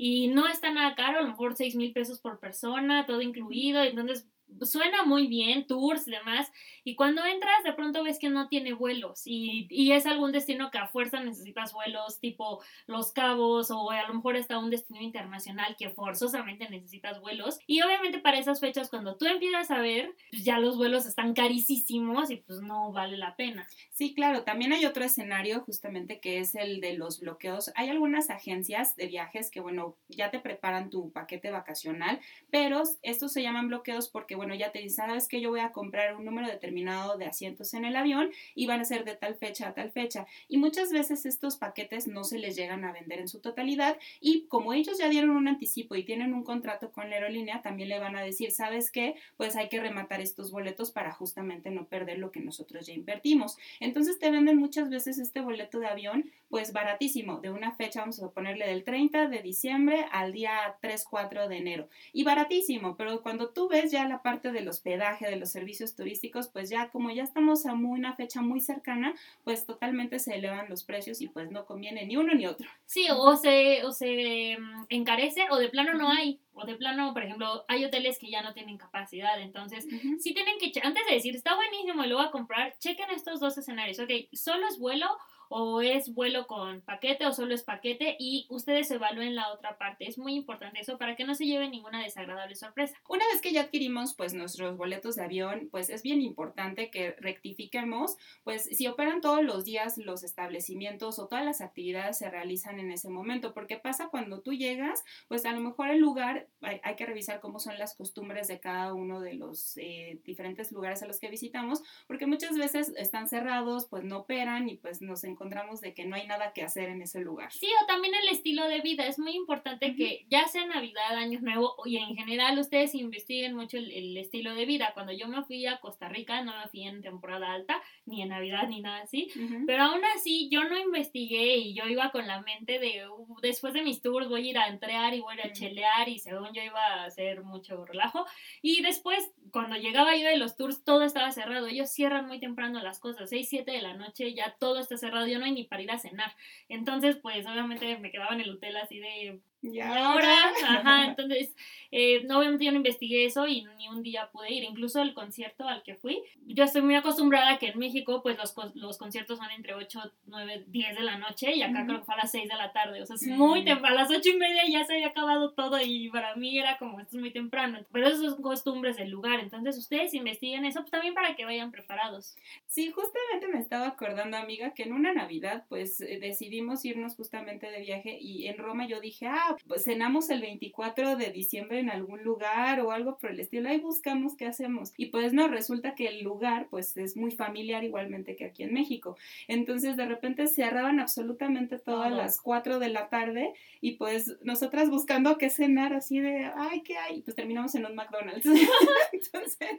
y 0.00 0.28
no 0.28 0.46
está 0.46 0.70
nada 0.70 0.94
caro, 0.94 1.18
a 1.18 1.22
lo 1.22 1.28
mejor 1.28 1.56
6 1.56 1.74
mil 1.74 1.92
pesos 1.92 2.20
por 2.20 2.38
persona, 2.38 3.04
todo 3.04 3.20
incluido, 3.20 3.82
entonces 3.82 4.28
suena 4.62 5.04
muy 5.04 5.26
bien, 5.26 5.66
tours 5.66 6.06
demás, 6.06 6.50
y 6.84 6.96
cuando 6.96 7.24
entras 7.24 7.62
de 7.64 7.72
pronto 7.72 8.02
ves 8.02 8.18
que 8.18 8.30
no 8.30 8.48
tiene 8.48 8.72
vuelos 8.72 9.22
y, 9.26 9.66
y, 9.70 9.92
es 9.92 10.06
algún 10.06 10.32
destino 10.32 10.70
que 10.70 10.78
a 10.78 10.88
fuerza 10.88 11.20
necesitas 11.20 11.72
vuelos 11.72 12.18
tipo 12.20 12.62
Los 12.86 13.12
Cabos 13.12 13.70
o 13.70 13.90
a 13.90 14.06
lo 14.06 14.14
mejor 14.14 14.36
está 14.36 14.58
un 14.58 14.70
destino 14.70 15.00
internacional 15.00 15.76
que 15.78 15.90
forzosamente 15.90 16.68
necesitas 16.68 17.20
vuelos 17.20 17.58
y 17.66 17.82
obviamente 17.82 18.18
para 18.18 18.38
esas 18.38 18.60
fechas 18.60 18.90
cuando 18.90 19.16
tú 19.16 19.26
empiezas 19.26 19.70
a 19.70 19.80
ver 19.80 20.14
pues 20.30 20.44
ya 20.44 20.58
los 20.58 20.76
vuelos 20.76 21.06
están 21.06 21.34
carísimos 21.34 22.30
y 22.30 22.36
pues 22.36 22.60
no 22.60 22.92
vale 22.92 23.16
la 23.16 23.36
pena. 23.36 23.68
Sí, 23.92 24.14
claro, 24.14 24.44
también 24.44 24.72
hay 24.72 24.86
otro 24.86 25.04
escenario 25.04 25.60
justamente 25.60 26.20
que 26.20 26.38
es 26.38 26.54
el 26.54 26.80
de 26.80 26.94
los 26.94 27.20
bloqueos. 27.20 27.72
Hay 27.74 27.88
algunas 27.88 28.30
agencias 28.30 28.96
de 28.96 29.06
viajes 29.06 29.50
que 29.50 29.60
bueno, 29.60 29.96
ya 30.08 30.30
te 30.30 30.40
preparan 30.40 30.90
tu 30.90 31.12
paquete 31.12 31.50
vacacional, 31.50 32.20
pero 32.50 32.82
estos 33.02 33.32
se 33.32 33.42
llaman 33.42 33.68
bloqueos 33.68 34.08
porque 34.08 34.36
bueno, 34.38 34.54
ya 34.54 34.72
te 34.72 34.78
dicen, 34.78 35.06
sabes 35.06 35.28
que 35.28 35.42
yo 35.42 35.50
voy 35.50 35.60
a 35.60 35.72
comprar 35.72 36.16
un 36.16 36.24
número 36.24 36.48
determinado 36.48 37.18
de 37.18 37.26
asientos 37.26 37.74
en 37.74 37.84
el 37.84 37.94
avión 37.94 38.30
y 38.54 38.66
van 38.66 38.80
a 38.80 38.84
ser 38.84 39.04
de 39.04 39.14
tal 39.14 39.34
fecha 39.34 39.68
a 39.68 39.74
tal 39.74 39.90
fecha. 39.90 40.26
Y 40.48 40.56
muchas 40.56 40.90
veces 40.90 41.26
estos 41.26 41.56
paquetes 41.56 42.06
no 42.06 42.24
se 42.24 42.38
les 42.38 42.56
llegan 42.56 42.84
a 42.86 42.92
vender 42.92 43.18
en 43.18 43.28
su 43.28 43.40
totalidad 43.40 43.98
y 44.20 44.46
como 44.46 44.72
ellos 44.72 44.98
ya 44.98 45.10
dieron 45.10 45.36
un 45.36 45.48
anticipo 45.48 45.94
y 45.94 46.04
tienen 46.04 46.32
un 46.32 46.44
contrato 46.44 46.90
con 46.90 47.10
la 47.10 47.16
aerolínea, 47.16 47.60
también 47.60 47.90
le 47.90 47.98
van 47.98 48.16
a 48.16 48.22
decir, 48.22 48.50
¿sabes 48.50 48.90
qué? 48.90 49.16
Pues 49.36 49.56
hay 49.56 49.68
que 49.68 49.80
rematar 49.80 50.22
estos 50.22 50.50
boletos 50.50 50.90
para 50.90 51.12
justamente 51.12 51.70
no 51.70 51.86
perder 51.86 52.18
lo 52.18 52.32
que 52.32 52.40
nosotros 52.40 52.86
ya 52.86 52.94
invertimos. 52.94 53.58
Entonces 53.80 54.18
te 54.18 54.30
venden 54.30 54.56
muchas 54.56 54.88
veces 54.88 55.18
este 55.18 55.40
boleto 55.40 55.78
de 55.80 55.88
avión 55.88 56.30
pues 56.48 56.72
baratísimo, 56.72 57.40
de 57.40 57.50
una 57.50 57.72
fecha, 57.72 58.00
vamos 58.00 58.22
a 58.22 58.30
ponerle 58.30 58.66
del 58.66 58.84
30 58.84 59.28
de 59.28 59.42
diciembre 59.42 60.06
al 60.12 60.32
día 60.32 60.76
3, 60.80 61.06
4 61.08 61.48
de 61.48 61.56
enero. 61.56 61.88
Y 62.12 62.24
baratísimo, 62.24 62.96
pero 62.96 63.22
cuando 63.22 63.50
tú 63.50 63.68
ves 63.68 63.90
ya 63.90 64.08
la 64.08 64.22
parte 64.22 64.50
del 64.52 64.68
hospedaje, 64.68 65.28
de 65.28 65.36
los 65.36 65.50
servicios 65.50 65.94
turísticos, 65.94 66.48
pues 66.48 66.70
ya 66.70 66.88
como 66.88 67.10
ya 67.10 67.22
estamos 67.22 67.66
a 67.66 67.72
una 67.72 68.14
fecha 68.14 68.40
muy 68.40 68.60
cercana, 68.60 69.14
pues 69.44 69.66
totalmente 69.66 70.18
se 70.18 70.34
elevan 70.34 70.68
los 70.68 70.84
precios 70.84 71.20
y 71.20 71.28
pues 71.28 71.50
no 71.50 71.66
conviene 71.66 72.06
ni 72.06 72.16
uno 72.16 72.34
ni 72.34 72.46
otro. 72.46 72.68
Sí, 72.86 73.06
o 73.10 73.36
se, 73.36 73.84
o 73.84 73.92
se 73.92 74.56
mm, 74.58 74.86
encarece 74.88 75.46
o 75.50 75.56
de 75.56 75.68
plano 75.68 75.94
no 75.94 76.10
hay. 76.10 76.40
O 76.54 76.66
de 76.66 76.74
plano, 76.74 77.12
por 77.12 77.22
ejemplo, 77.22 77.64
hay 77.68 77.84
hoteles 77.84 78.18
que 78.18 78.30
ya 78.30 78.42
no 78.42 78.52
tienen 78.52 78.78
capacidad. 78.78 79.40
Entonces, 79.40 79.86
si 80.18 80.34
tienen 80.34 80.58
que, 80.58 80.72
antes 80.82 81.06
de 81.06 81.14
decir, 81.14 81.36
está 81.36 81.54
buenísimo 81.54 82.02
y 82.02 82.08
lo 82.08 82.16
voy 82.16 82.26
a 82.26 82.32
comprar, 82.32 82.76
chequen 82.78 83.10
estos 83.10 83.38
dos 83.38 83.56
escenarios. 83.56 84.00
Ok, 84.00 84.10
solo 84.32 84.66
es 84.66 84.76
vuelo 84.76 85.06
o 85.48 85.80
es 85.80 86.12
vuelo 86.12 86.46
con 86.46 86.80
paquete 86.82 87.26
o 87.26 87.32
solo 87.32 87.54
es 87.54 87.62
paquete 87.62 88.16
y 88.18 88.46
ustedes 88.50 88.90
evalúen 88.90 89.34
la 89.34 89.52
otra 89.52 89.78
parte. 89.78 90.08
Es 90.08 90.18
muy 90.18 90.34
importante 90.34 90.80
eso 90.80 90.98
para 90.98 91.16
que 91.16 91.24
no 91.24 91.34
se 91.34 91.46
lleven 91.46 91.70
ninguna 91.70 92.02
desagradable 92.02 92.54
sorpresa. 92.54 92.96
Una 93.08 93.26
vez 93.26 93.40
que 93.40 93.52
ya 93.52 93.62
adquirimos 93.62 94.14
pues 94.14 94.34
nuestros 94.34 94.76
boletos 94.76 95.16
de 95.16 95.24
avión, 95.24 95.68
pues 95.70 95.90
es 95.90 96.02
bien 96.02 96.20
importante 96.22 96.90
que 96.90 97.12
rectifiquemos, 97.18 98.16
pues 98.44 98.64
si 98.64 98.86
operan 98.86 99.20
todos 99.20 99.42
los 99.42 99.64
días 99.64 99.98
los 99.98 100.24
establecimientos 100.24 101.18
o 101.18 101.26
todas 101.26 101.44
las 101.44 101.60
actividades 101.60 102.18
se 102.18 102.30
realizan 102.30 102.78
en 102.78 102.90
ese 102.90 103.08
momento, 103.08 103.54
porque 103.54 103.76
pasa 103.76 104.08
cuando 104.08 104.40
tú 104.40 104.52
llegas, 104.52 105.04
pues 105.28 105.44
a 105.44 105.52
lo 105.52 105.60
mejor 105.60 105.90
el 105.90 105.98
lugar 105.98 106.48
hay, 106.60 106.96
que 106.96 107.06
revisar 107.06 107.40
cómo 107.40 107.58
son 107.58 107.78
las 107.78 107.94
costumbres 107.94 108.48
de 108.48 108.58
cada 108.58 108.92
uno 108.92 109.20
de 109.20 109.34
los 109.34 109.76
eh, 109.76 110.20
diferentes 110.24 110.72
lugares 110.72 111.02
a 111.02 111.06
los 111.06 111.20
que 111.20 111.30
visitamos, 111.30 111.82
porque 112.06 112.26
muchas 112.26 112.56
veces 112.56 112.92
están 112.96 113.28
cerrados, 113.28 113.86
pues 113.86 114.04
no 114.04 114.18
operan 114.18 114.68
y 114.68 114.76
pues 114.76 115.00
nos 115.00 115.24
encontramos 115.24 115.37
de 115.80 115.94
que 115.94 116.04
no 116.04 116.16
hay 116.16 116.26
nada 116.26 116.52
que 116.52 116.62
hacer 116.62 116.88
en 116.88 117.02
ese 117.02 117.20
lugar. 117.20 117.52
Sí, 117.52 117.68
o 117.82 117.86
también 117.86 118.14
el 118.14 118.28
estilo 118.28 118.66
de 118.68 118.80
vida. 118.80 119.06
Es 119.06 119.18
muy 119.18 119.34
importante 119.34 119.94
que 119.94 120.26
ya 120.28 120.46
sea 120.48 120.66
Navidad, 120.66 121.16
Año 121.16 121.40
Nuevo 121.40 121.74
y 121.84 121.96
en 121.98 122.16
general 122.16 122.58
ustedes 122.58 122.94
investiguen 122.94 123.54
mucho 123.54 123.76
el, 123.78 124.16
estilo 124.16 124.54
de 124.54 124.66
vida. 124.66 124.90
Cuando 124.94 125.12
yo 125.12 125.28
me 125.28 125.42
fui 125.44 125.66
a 125.66 125.78
Costa 125.78 126.08
Rica, 126.08 126.42
no 126.42 126.56
me 126.58 126.68
fui 126.68 126.82
en 126.82 127.02
temporada 127.02 127.52
alta, 127.52 127.80
ni 128.04 128.22
en 128.22 128.30
Navidad, 128.30 128.68
ni 128.68 128.80
nada 128.80 129.02
así. 129.02 129.28
Pero 129.66 129.82
aún 129.84 130.00
así, 130.16 130.48
yo 130.50 130.64
no 130.64 130.78
investigué 130.78 131.56
y 131.56 131.74
yo 131.74 131.86
iba 131.86 132.10
con 132.10 132.26
la 132.26 132.40
mente 132.42 132.78
de, 132.78 133.08
uh, 133.08 133.40
después 133.40 133.72
de 133.74 133.82
mis 133.82 134.02
tours 134.02 134.28
voy 134.28 134.48
a 134.48 134.50
ir 134.50 134.58
a 134.58 134.68
entrear 134.68 135.14
y 135.14 135.20
voy 135.20 135.36
a 135.42 135.52
chelear 135.52 136.08
y 136.08 136.18
según 136.18 136.52
yo 136.52 136.62
iba 136.62 136.82
a 136.82 137.04
hacer 137.04 137.42
mucho 137.42 137.84
relajo. 137.84 138.26
Y 138.60 138.82
después, 138.82 139.30
cuando 139.52 139.76
llegaba 139.76 140.16
yo 140.16 140.28
de 140.28 140.36
los 140.36 140.56
tours, 140.56 140.84
todo 140.84 141.02
estaba 141.02 141.30
cerrado. 141.30 141.66
Ellos 141.68 141.90
cierran 141.90 142.26
muy 142.26 142.40
temprano 142.40 142.82
las 142.82 142.98
cosas, 142.98 143.30
6, 143.30 143.48
7 143.48 143.70
de 143.70 143.82
la 143.82 143.94
noche, 143.94 144.34
ya 144.34 144.56
todo 144.58 144.78
está 144.78 144.96
cerrado 144.96 145.27
no 145.36 145.44
hay 145.44 145.52
ni 145.52 145.64
para 145.64 145.82
ir 145.82 145.90
a 145.90 145.98
cenar. 145.98 146.32
Entonces, 146.68 147.16
pues 147.20 147.46
obviamente 147.46 147.98
me 147.98 148.10
quedaba 148.10 148.34
en 148.34 148.40
el 148.40 148.50
hotel 148.50 148.76
así 148.76 148.98
de, 148.98 149.40
Y 149.60 149.80
ahora, 149.80 150.52
ajá, 150.64 151.06
entonces, 151.06 151.54
eh, 151.90 152.26
obviamente 152.30 152.64
yo 152.64 152.70
no 152.70 152.76
investigué 152.76 153.24
eso 153.24 153.46
y 153.46 153.64
ni 153.76 153.88
un 153.88 154.02
día 154.02 154.30
pude 154.30 154.52
ir, 154.52 154.62
incluso 154.62 155.02
el 155.02 155.14
concierto 155.14 155.66
al 155.66 155.82
que 155.82 155.96
fui. 155.96 156.22
Yo 156.46 156.64
estoy 156.64 156.82
muy 156.82 156.94
acostumbrada 156.94 157.54
a 157.54 157.58
que 157.58 157.68
en 157.68 157.78
México, 157.78 158.22
pues 158.22 158.38
los, 158.38 158.54
los 158.74 158.98
conciertos 158.98 159.38
son 159.38 159.50
entre 159.50 159.74
8, 159.74 160.00
9, 160.26 160.64
10 160.68 160.96
de 160.96 161.02
la 161.02 161.18
noche 161.18 161.54
y 161.54 161.62
acá 161.62 161.84
creo 161.86 161.98
que 161.98 162.04
fue 162.04 162.14
a 162.14 162.18
las 162.18 162.30
6 162.30 162.48
de 162.48 162.54
la 162.54 162.72
tarde, 162.72 163.02
o 163.02 163.06
sea, 163.06 163.16
es 163.16 163.26
muy 163.26 163.64
temprano, 163.64 163.96
a 163.96 164.02
las 164.02 164.10
8 164.10 164.28
y 164.28 164.36
media 164.36 164.62
ya 164.68 164.84
se 164.84 164.94
había 164.94 165.08
acabado 165.08 165.52
todo 165.52 165.80
y 165.80 166.08
para 166.10 166.36
mí 166.36 166.58
era 166.58 166.78
como, 166.78 167.00
esto 167.00 167.16
es 167.16 167.20
muy 167.20 167.32
temprano, 167.32 167.80
pero 167.92 168.06
eso 168.06 168.30
son 168.30 168.42
costumbres 168.42 168.96
del 168.96 169.10
lugar, 169.10 169.40
entonces 169.40 169.76
ustedes 169.76 170.14
investiguen 170.14 170.64
eso 170.64 170.80
pues, 170.80 170.90
también 170.90 171.14
para 171.14 171.34
que 171.34 171.44
vayan 171.44 171.72
preparados. 171.72 172.36
Sí, 172.66 172.90
justamente 172.90 173.48
me 173.48 173.58
estaba 173.58 173.88
acordando, 173.88 174.36
amiga, 174.36 174.72
que 174.72 174.84
en 174.84 174.92
una 174.92 175.12
Navidad, 175.12 175.64
pues 175.68 176.00
eh, 176.00 176.18
decidimos 176.20 176.84
irnos 176.84 177.16
justamente 177.16 177.70
de 177.70 177.80
viaje 177.80 178.18
y 178.20 178.46
en 178.46 178.58
Roma 178.58 178.86
yo 178.86 179.00
dije, 179.00 179.26
ah, 179.26 179.47
pues 179.66 179.84
cenamos 179.84 180.30
el 180.30 180.40
24 180.40 181.16
de 181.16 181.30
diciembre 181.30 181.80
en 181.80 181.90
algún 181.90 182.22
lugar 182.22 182.80
o 182.80 182.90
algo 182.90 183.18
por 183.18 183.30
el 183.30 183.40
estilo, 183.40 183.68
ahí 183.68 183.78
buscamos 183.78 184.36
qué 184.36 184.46
hacemos. 184.46 184.92
Y 184.96 185.06
pues 185.06 185.32
no, 185.32 185.48
resulta 185.48 185.94
que 185.94 186.06
el 186.06 186.22
lugar 186.22 186.68
pues 186.70 186.96
es 186.96 187.16
muy 187.16 187.30
familiar 187.30 187.84
igualmente 187.84 188.36
que 188.36 188.44
aquí 188.44 188.62
en 188.62 188.74
México. 188.74 189.16
Entonces 189.46 189.96
de 189.96 190.06
repente 190.06 190.46
cerraban 190.46 191.00
absolutamente 191.00 191.78
todas 191.78 192.12
las 192.12 192.40
4 192.40 192.78
de 192.78 192.88
la 192.88 193.08
tarde 193.08 193.52
y 193.80 193.92
pues 193.92 194.36
nosotras 194.42 194.90
buscando 194.90 195.38
qué 195.38 195.50
cenar 195.50 195.94
así 195.94 196.20
de, 196.20 196.50
ay, 196.56 196.82
¿qué 196.82 196.96
hay? 196.96 197.22
Pues 197.22 197.36
terminamos 197.36 197.74
en 197.74 197.86
un 197.86 197.94
McDonald's. 197.94 198.44
Entonces 199.12 199.78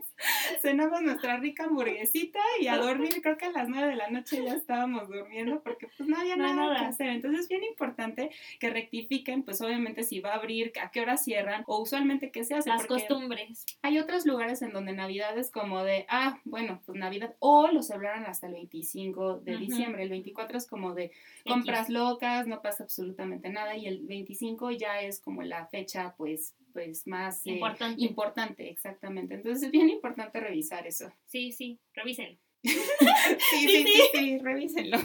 cenamos 0.61 1.01
nuestra 1.01 1.37
rica 1.37 1.65
hamburguesita 1.65 2.39
y 2.59 2.67
a 2.67 2.77
dormir, 2.77 3.21
creo 3.21 3.37
que 3.37 3.45
a 3.45 3.51
las 3.51 3.67
9 3.67 3.87
de 3.87 3.95
la 3.95 4.09
noche 4.09 4.43
ya 4.43 4.53
estábamos 4.53 5.09
durmiendo 5.09 5.61
porque 5.61 5.87
pues 5.95 6.07
no 6.07 6.17
había 6.17 6.35
nada, 6.35 6.53
nada 6.53 6.79
que 6.79 6.85
hacer. 6.85 7.09
Entonces 7.09 7.41
es 7.41 7.47
bien 7.47 7.63
importante 7.63 8.29
que 8.59 8.69
rectifiquen 8.69 9.43
pues 9.43 9.58
pues, 9.59 9.69
obviamente 9.69 10.03
si 10.03 10.19
va 10.19 10.31
a 10.31 10.35
abrir, 10.35 10.71
a 10.81 10.89
qué 10.89 11.01
hora 11.01 11.17
cierran 11.17 11.63
o 11.67 11.81
usualmente 11.81 12.31
qué 12.31 12.43
se 12.43 12.55
hace. 12.55 12.69
Las 12.69 12.85
costumbres. 12.85 13.65
Hay 13.81 13.99
otros 13.99 14.25
lugares 14.25 14.61
en 14.61 14.71
donde 14.71 14.93
Navidad 14.93 15.37
es 15.37 15.51
como 15.51 15.83
de, 15.83 16.05
ah, 16.09 16.39
bueno, 16.45 16.81
pues 16.85 16.97
Navidad, 16.97 17.35
o 17.39 17.67
lo 17.67 17.81
celebran 17.81 18.25
hasta 18.25 18.47
el 18.47 18.53
25 18.53 19.39
de 19.39 19.57
diciembre. 19.57 20.03
El 20.03 20.09
24 20.09 20.57
es 20.57 20.67
como 20.67 20.93
de 20.93 21.11
compras 21.45 21.89
locas, 21.89 22.47
no 22.47 22.61
pasa 22.61 22.83
absolutamente 22.83 23.49
nada 23.49 23.75
y 23.75 23.87
el 23.87 24.05
25 24.05 24.71
ya 24.71 25.01
es 25.01 25.19
como 25.19 25.43
la 25.43 25.67
fecha 25.67 26.15
pues 26.17 26.55
pues 26.71 27.07
más 27.07 27.45
eh, 27.45 27.51
importante. 27.51 28.01
importante, 28.03 28.69
exactamente. 28.69 29.33
Entonces 29.33 29.63
es 29.63 29.71
bien 29.71 29.89
importante 29.89 30.39
revisar 30.39 30.85
eso. 30.87 31.11
Sí, 31.25 31.51
sí, 31.51 31.79
revísenlo. 31.93 32.37
sí, 32.63 33.67
sí, 33.67 33.85
sí, 33.85 34.01
sí, 34.13 34.37
revísenlo. 34.37 34.97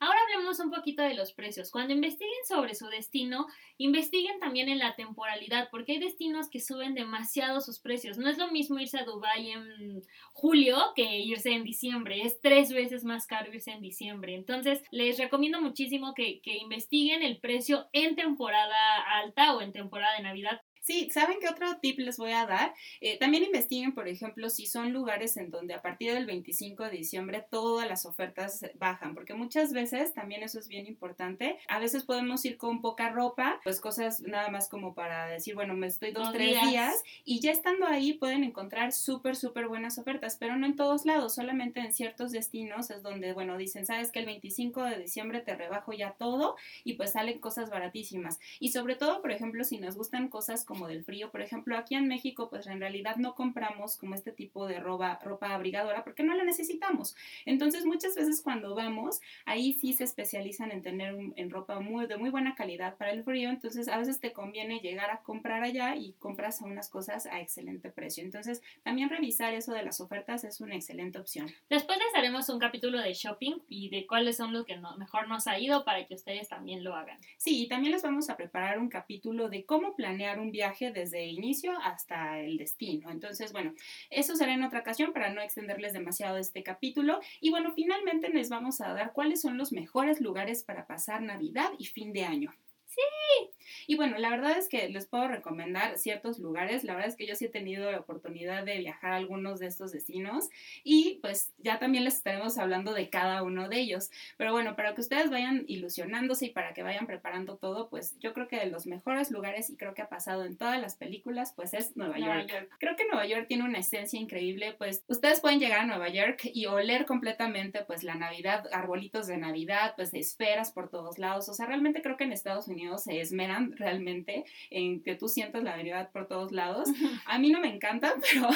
Ahora 0.00 0.18
hablemos 0.22 0.60
un 0.60 0.70
poquito 0.70 1.02
de 1.02 1.14
los 1.14 1.32
precios. 1.32 1.70
Cuando 1.70 1.92
investiguen 1.92 2.44
sobre 2.46 2.74
su 2.74 2.86
destino, 2.86 3.46
investiguen 3.78 4.38
también 4.38 4.68
en 4.68 4.78
la 4.78 4.94
temporalidad, 4.94 5.68
porque 5.70 5.92
hay 5.92 5.98
destinos 5.98 6.48
que 6.48 6.60
suben 6.60 6.94
demasiado 6.94 7.60
sus 7.60 7.80
precios. 7.80 8.16
No 8.16 8.28
es 8.28 8.38
lo 8.38 8.50
mismo 8.52 8.78
irse 8.78 8.98
a 8.98 9.04
Dubái 9.04 9.50
en 9.50 10.02
julio 10.32 10.76
que 10.94 11.18
irse 11.18 11.50
en 11.50 11.64
diciembre. 11.64 12.22
Es 12.22 12.40
tres 12.40 12.72
veces 12.72 13.04
más 13.04 13.26
caro 13.26 13.52
irse 13.52 13.72
en 13.72 13.80
diciembre. 13.80 14.34
Entonces, 14.34 14.82
les 14.90 15.18
recomiendo 15.18 15.60
muchísimo 15.60 16.14
que, 16.14 16.40
que 16.42 16.58
investiguen 16.58 17.22
el 17.22 17.40
precio 17.40 17.88
en 17.92 18.14
temporada 18.14 19.00
alta 19.20 19.56
o 19.56 19.60
en 19.60 19.72
temporada 19.72 20.16
de 20.16 20.22
Navidad 20.22 20.60
Sí, 20.88 21.10
¿saben 21.12 21.36
qué 21.38 21.50
otro 21.50 21.76
tip 21.82 21.98
les 21.98 22.16
voy 22.16 22.32
a 22.32 22.46
dar? 22.46 22.74
Eh, 23.02 23.18
también 23.18 23.44
investiguen, 23.44 23.92
por 23.92 24.08
ejemplo, 24.08 24.48
si 24.48 24.64
son 24.64 24.90
lugares 24.90 25.36
en 25.36 25.50
donde 25.50 25.74
a 25.74 25.82
partir 25.82 26.14
del 26.14 26.24
25 26.24 26.84
de 26.84 26.90
diciembre 26.92 27.44
todas 27.50 27.86
las 27.86 28.06
ofertas 28.06 28.64
bajan, 28.78 29.14
porque 29.14 29.34
muchas 29.34 29.74
veces, 29.74 30.14
también 30.14 30.42
eso 30.42 30.58
es 30.58 30.66
bien 30.66 30.86
importante, 30.86 31.58
a 31.68 31.78
veces 31.78 32.04
podemos 32.04 32.42
ir 32.46 32.56
con 32.56 32.80
poca 32.80 33.10
ropa, 33.10 33.60
pues 33.64 33.82
cosas 33.82 34.22
nada 34.22 34.48
más 34.48 34.70
como 34.70 34.94
para 34.94 35.26
decir, 35.26 35.54
bueno, 35.54 35.74
me 35.74 35.88
estoy 35.88 36.12
dos, 36.12 36.32
tres 36.32 36.52
días. 36.52 36.70
días. 36.70 37.02
y 37.22 37.40
ya 37.40 37.52
estando 37.52 37.86
ahí 37.86 38.14
pueden 38.14 38.42
encontrar 38.42 38.92
súper, 38.92 39.36
súper 39.36 39.68
buenas 39.68 39.98
ofertas, 39.98 40.38
pero 40.40 40.56
no 40.56 40.64
en 40.64 40.74
todos 40.74 41.04
lados, 41.04 41.34
solamente 41.34 41.80
en 41.80 41.92
ciertos 41.92 42.32
destinos 42.32 42.88
es 42.88 43.02
donde, 43.02 43.34
bueno, 43.34 43.58
dicen, 43.58 43.84
sabes 43.84 44.10
que 44.10 44.20
el 44.20 44.24
25 44.24 44.84
de 44.84 44.96
diciembre 45.00 45.40
te 45.40 45.54
rebajo 45.54 45.92
ya 45.92 46.12
todo 46.12 46.56
y 46.82 46.94
pues 46.94 47.12
salen 47.12 47.40
cosas 47.40 47.68
baratísimas. 47.68 48.40
Y 48.58 48.70
sobre 48.70 48.96
todo, 48.96 49.20
por 49.20 49.32
ejemplo, 49.32 49.64
si 49.64 49.76
nos 49.76 49.94
gustan 49.94 50.28
cosas 50.28 50.64
como 50.64 50.77
del 50.86 51.04
frío. 51.04 51.30
Por 51.30 51.42
ejemplo, 51.42 51.76
aquí 51.76 51.94
en 51.94 52.08
México, 52.08 52.48
pues 52.48 52.66
en 52.66 52.80
realidad 52.80 53.16
no 53.16 53.34
compramos 53.34 53.96
como 53.96 54.14
este 54.14 54.32
tipo 54.32 54.66
de 54.66 54.80
ropa, 54.80 55.18
ropa 55.22 55.54
abrigadora 55.54 56.04
porque 56.04 56.22
no 56.22 56.34
la 56.34 56.44
necesitamos. 56.44 57.16
Entonces, 57.46 57.84
muchas 57.84 58.14
veces 58.14 58.42
cuando 58.42 58.74
vamos, 58.74 59.20
ahí 59.44 59.72
sí 59.72 59.92
se 59.92 60.04
especializan 60.04 60.70
en 60.70 60.82
tener 60.82 61.16
en 61.36 61.50
ropa 61.50 61.80
muy, 61.80 62.06
de 62.06 62.16
muy 62.16 62.30
buena 62.30 62.54
calidad 62.54 62.96
para 62.96 63.12
el 63.12 63.24
frío. 63.24 63.50
Entonces, 63.50 63.88
a 63.88 63.98
veces 63.98 64.20
te 64.20 64.32
conviene 64.32 64.80
llegar 64.80 65.10
a 65.10 65.22
comprar 65.22 65.62
allá 65.62 65.96
y 65.96 66.12
compras 66.18 66.60
unas 66.60 66.88
cosas 66.88 67.26
a 67.26 67.40
excelente 67.40 67.90
precio. 67.90 68.22
Entonces, 68.22 68.62
también 68.82 69.08
revisar 69.08 69.54
eso 69.54 69.72
de 69.72 69.82
las 69.82 70.00
ofertas 70.00 70.44
es 70.44 70.60
una 70.60 70.76
excelente 70.76 71.18
opción. 71.18 71.50
Después 71.68 71.98
les 71.98 72.14
haremos 72.14 72.48
un 72.48 72.58
capítulo 72.58 73.00
de 73.00 73.14
shopping 73.14 73.56
y 73.68 73.88
de 73.88 74.06
cuáles 74.06 74.36
son 74.36 74.52
los 74.52 74.64
que 74.64 74.78
mejor 74.98 75.28
nos 75.28 75.46
ha 75.46 75.58
ido 75.58 75.84
para 75.84 76.06
que 76.06 76.14
ustedes 76.14 76.48
también 76.48 76.84
lo 76.84 76.94
hagan. 76.94 77.18
Sí, 77.36 77.62
y 77.64 77.68
también 77.68 77.92
les 77.92 78.02
vamos 78.02 78.30
a 78.30 78.36
preparar 78.36 78.78
un 78.78 78.88
capítulo 78.88 79.48
de 79.48 79.64
cómo 79.64 79.94
planear 79.96 80.38
un 80.38 80.50
viaje 80.50 80.67
desde 80.92 81.26
inicio 81.26 81.72
hasta 81.82 82.40
el 82.40 82.58
destino. 82.58 83.10
Entonces, 83.10 83.52
bueno, 83.52 83.74
eso 84.10 84.36
será 84.36 84.54
en 84.54 84.62
otra 84.62 84.80
ocasión 84.80 85.12
para 85.12 85.32
no 85.32 85.40
extenderles 85.40 85.92
demasiado 85.92 86.38
este 86.38 86.62
capítulo. 86.62 87.20
Y 87.40 87.50
bueno, 87.50 87.72
finalmente 87.74 88.28
les 88.28 88.48
vamos 88.48 88.80
a 88.80 88.92
dar 88.92 89.12
cuáles 89.12 89.40
son 89.40 89.58
los 89.58 89.72
mejores 89.72 90.20
lugares 90.20 90.62
para 90.62 90.86
pasar 90.86 91.22
Navidad 91.22 91.70
y 91.78 91.86
fin 91.86 92.12
de 92.12 92.24
año. 92.24 92.54
Sí. 92.98 93.50
Y 93.86 93.96
bueno, 93.96 94.18
la 94.18 94.30
verdad 94.30 94.58
es 94.58 94.68
que 94.68 94.88
les 94.88 95.06
puedo 95.06 95.28
recomendar 95.28 95.96
ciertos 95.98 96.38
lugares. 96.38 96.84
La 96.84 96.94
verdad 96.94 97.08
es 97.08 97.16
que 97.16 97.26
yo 97.26 97.34
sí 97.34 97.46
he 97.46 97.50
tenido 97.50 97.90
la 97.90 98.00
oportunidad 98.00 98.64
de 98.64 98.78
viajar 98.78 99.12
a 99.12 99.16
algunos 99.16 99.60
de 99.60 99.66
estos 99.66 99.92
destinos 99.92 100.48
y 100.84 101.18
pues 101.22 101.54
ya 101.58 101.78
también 101.78 102.04
les 102.04 102.16
estaremos 102.16 102.58
hablando 102.58 102.92
de 102.92 103.08
cada 103.08 103.42
uno 103.42 103.68
de 103.68 103.80
ellos. 103.80 104.10
Pero 104.36 104.52
bueno, 104.52 104.76
para 104.76 104.94
que 104.94 105.00
ustedes 105.00 105.30
vayan 105.30 105.64
ilusionándose 105.68 106.46
y 106.46 106.50
para 106.50 106.74
que 106.74 106.82
vayan 106.82 107.06
preparando 107.06 107.56
todo, 107.56 107.88
pues 107.88 108.18
yo 108.18 108.34
creo 108.34 108.48
que 108.48 108.58
de 108.58 108.66
los 108.66 108.86
mejores 108.86 109.30
lugares 109.30 109.70
y 109.70 109.76
creo 109.76 109.94
que 109.94 110.02
ha 110.02 110.08
pasado 110.08 110.44
en 110.44 110.56
todas 110.56 110.80
las 110.80 110.96
películas, 110.96 111.52
pues 111.54 111.72
es 111.72 111.96
Nueva, 111.96 112.18
York. 112.18 112.46
York. 112.50 112.70
Creo 112.78 112.96
que 112.96 113.06
Nueva 113.06 113.26
York 113.26 113.46
tiene 113.48 113.64
una 113.64 113.78
esencia 113.78 114.20
increíble, 114.20 114.74
pues 114.76 115.04
ustedes 115.06 115.40
pueden 115.40 115.60
llegar 115.60 115.80
a 115.80 115.86
Nueva 115.86 116.08
York 116.08 116.42
y 116.52 116.66
oler 116.66 117.06
completamente 117.06 117.84
pues 117.84 118.02
la 118.02 118.16
Navidad, 118.16 118.66
arbolitos 118.72 119.26
de 119.26 119.38
Navidad, 119.38 119.94
pues 119.96 120.12
esferas 120.12 120.72
por 120.72 120.90
todos 120.90 121.18
lados. 121.18 121.48
O 121.48 121.54
sea, 121.54 121.66
realmente 121.66 122.02
creo 122.02 122.16
que 122.16 122.24
en 122.24 122.32
Estados 122.32 122.68
Unidos 122.68 122.87
se 122.96 123.20
esmeran 123.20 123.76
realmente 123.76 124.44
en 124.70 125.02
que 125.02 125.16
tú 125.16 125.28
sientas 125.28 125.62
la 125.62 125.76
Navidad 125.76 126.10
por 126.10 126.26
todos 126.26 126.52
lados. 126.52 126.88
A 127.26 127.38
mí 127.38 127.50
no 127.50 127.60
me 127.60 127.74
encanta, 127.74 128.14
pero, 128.32 128.48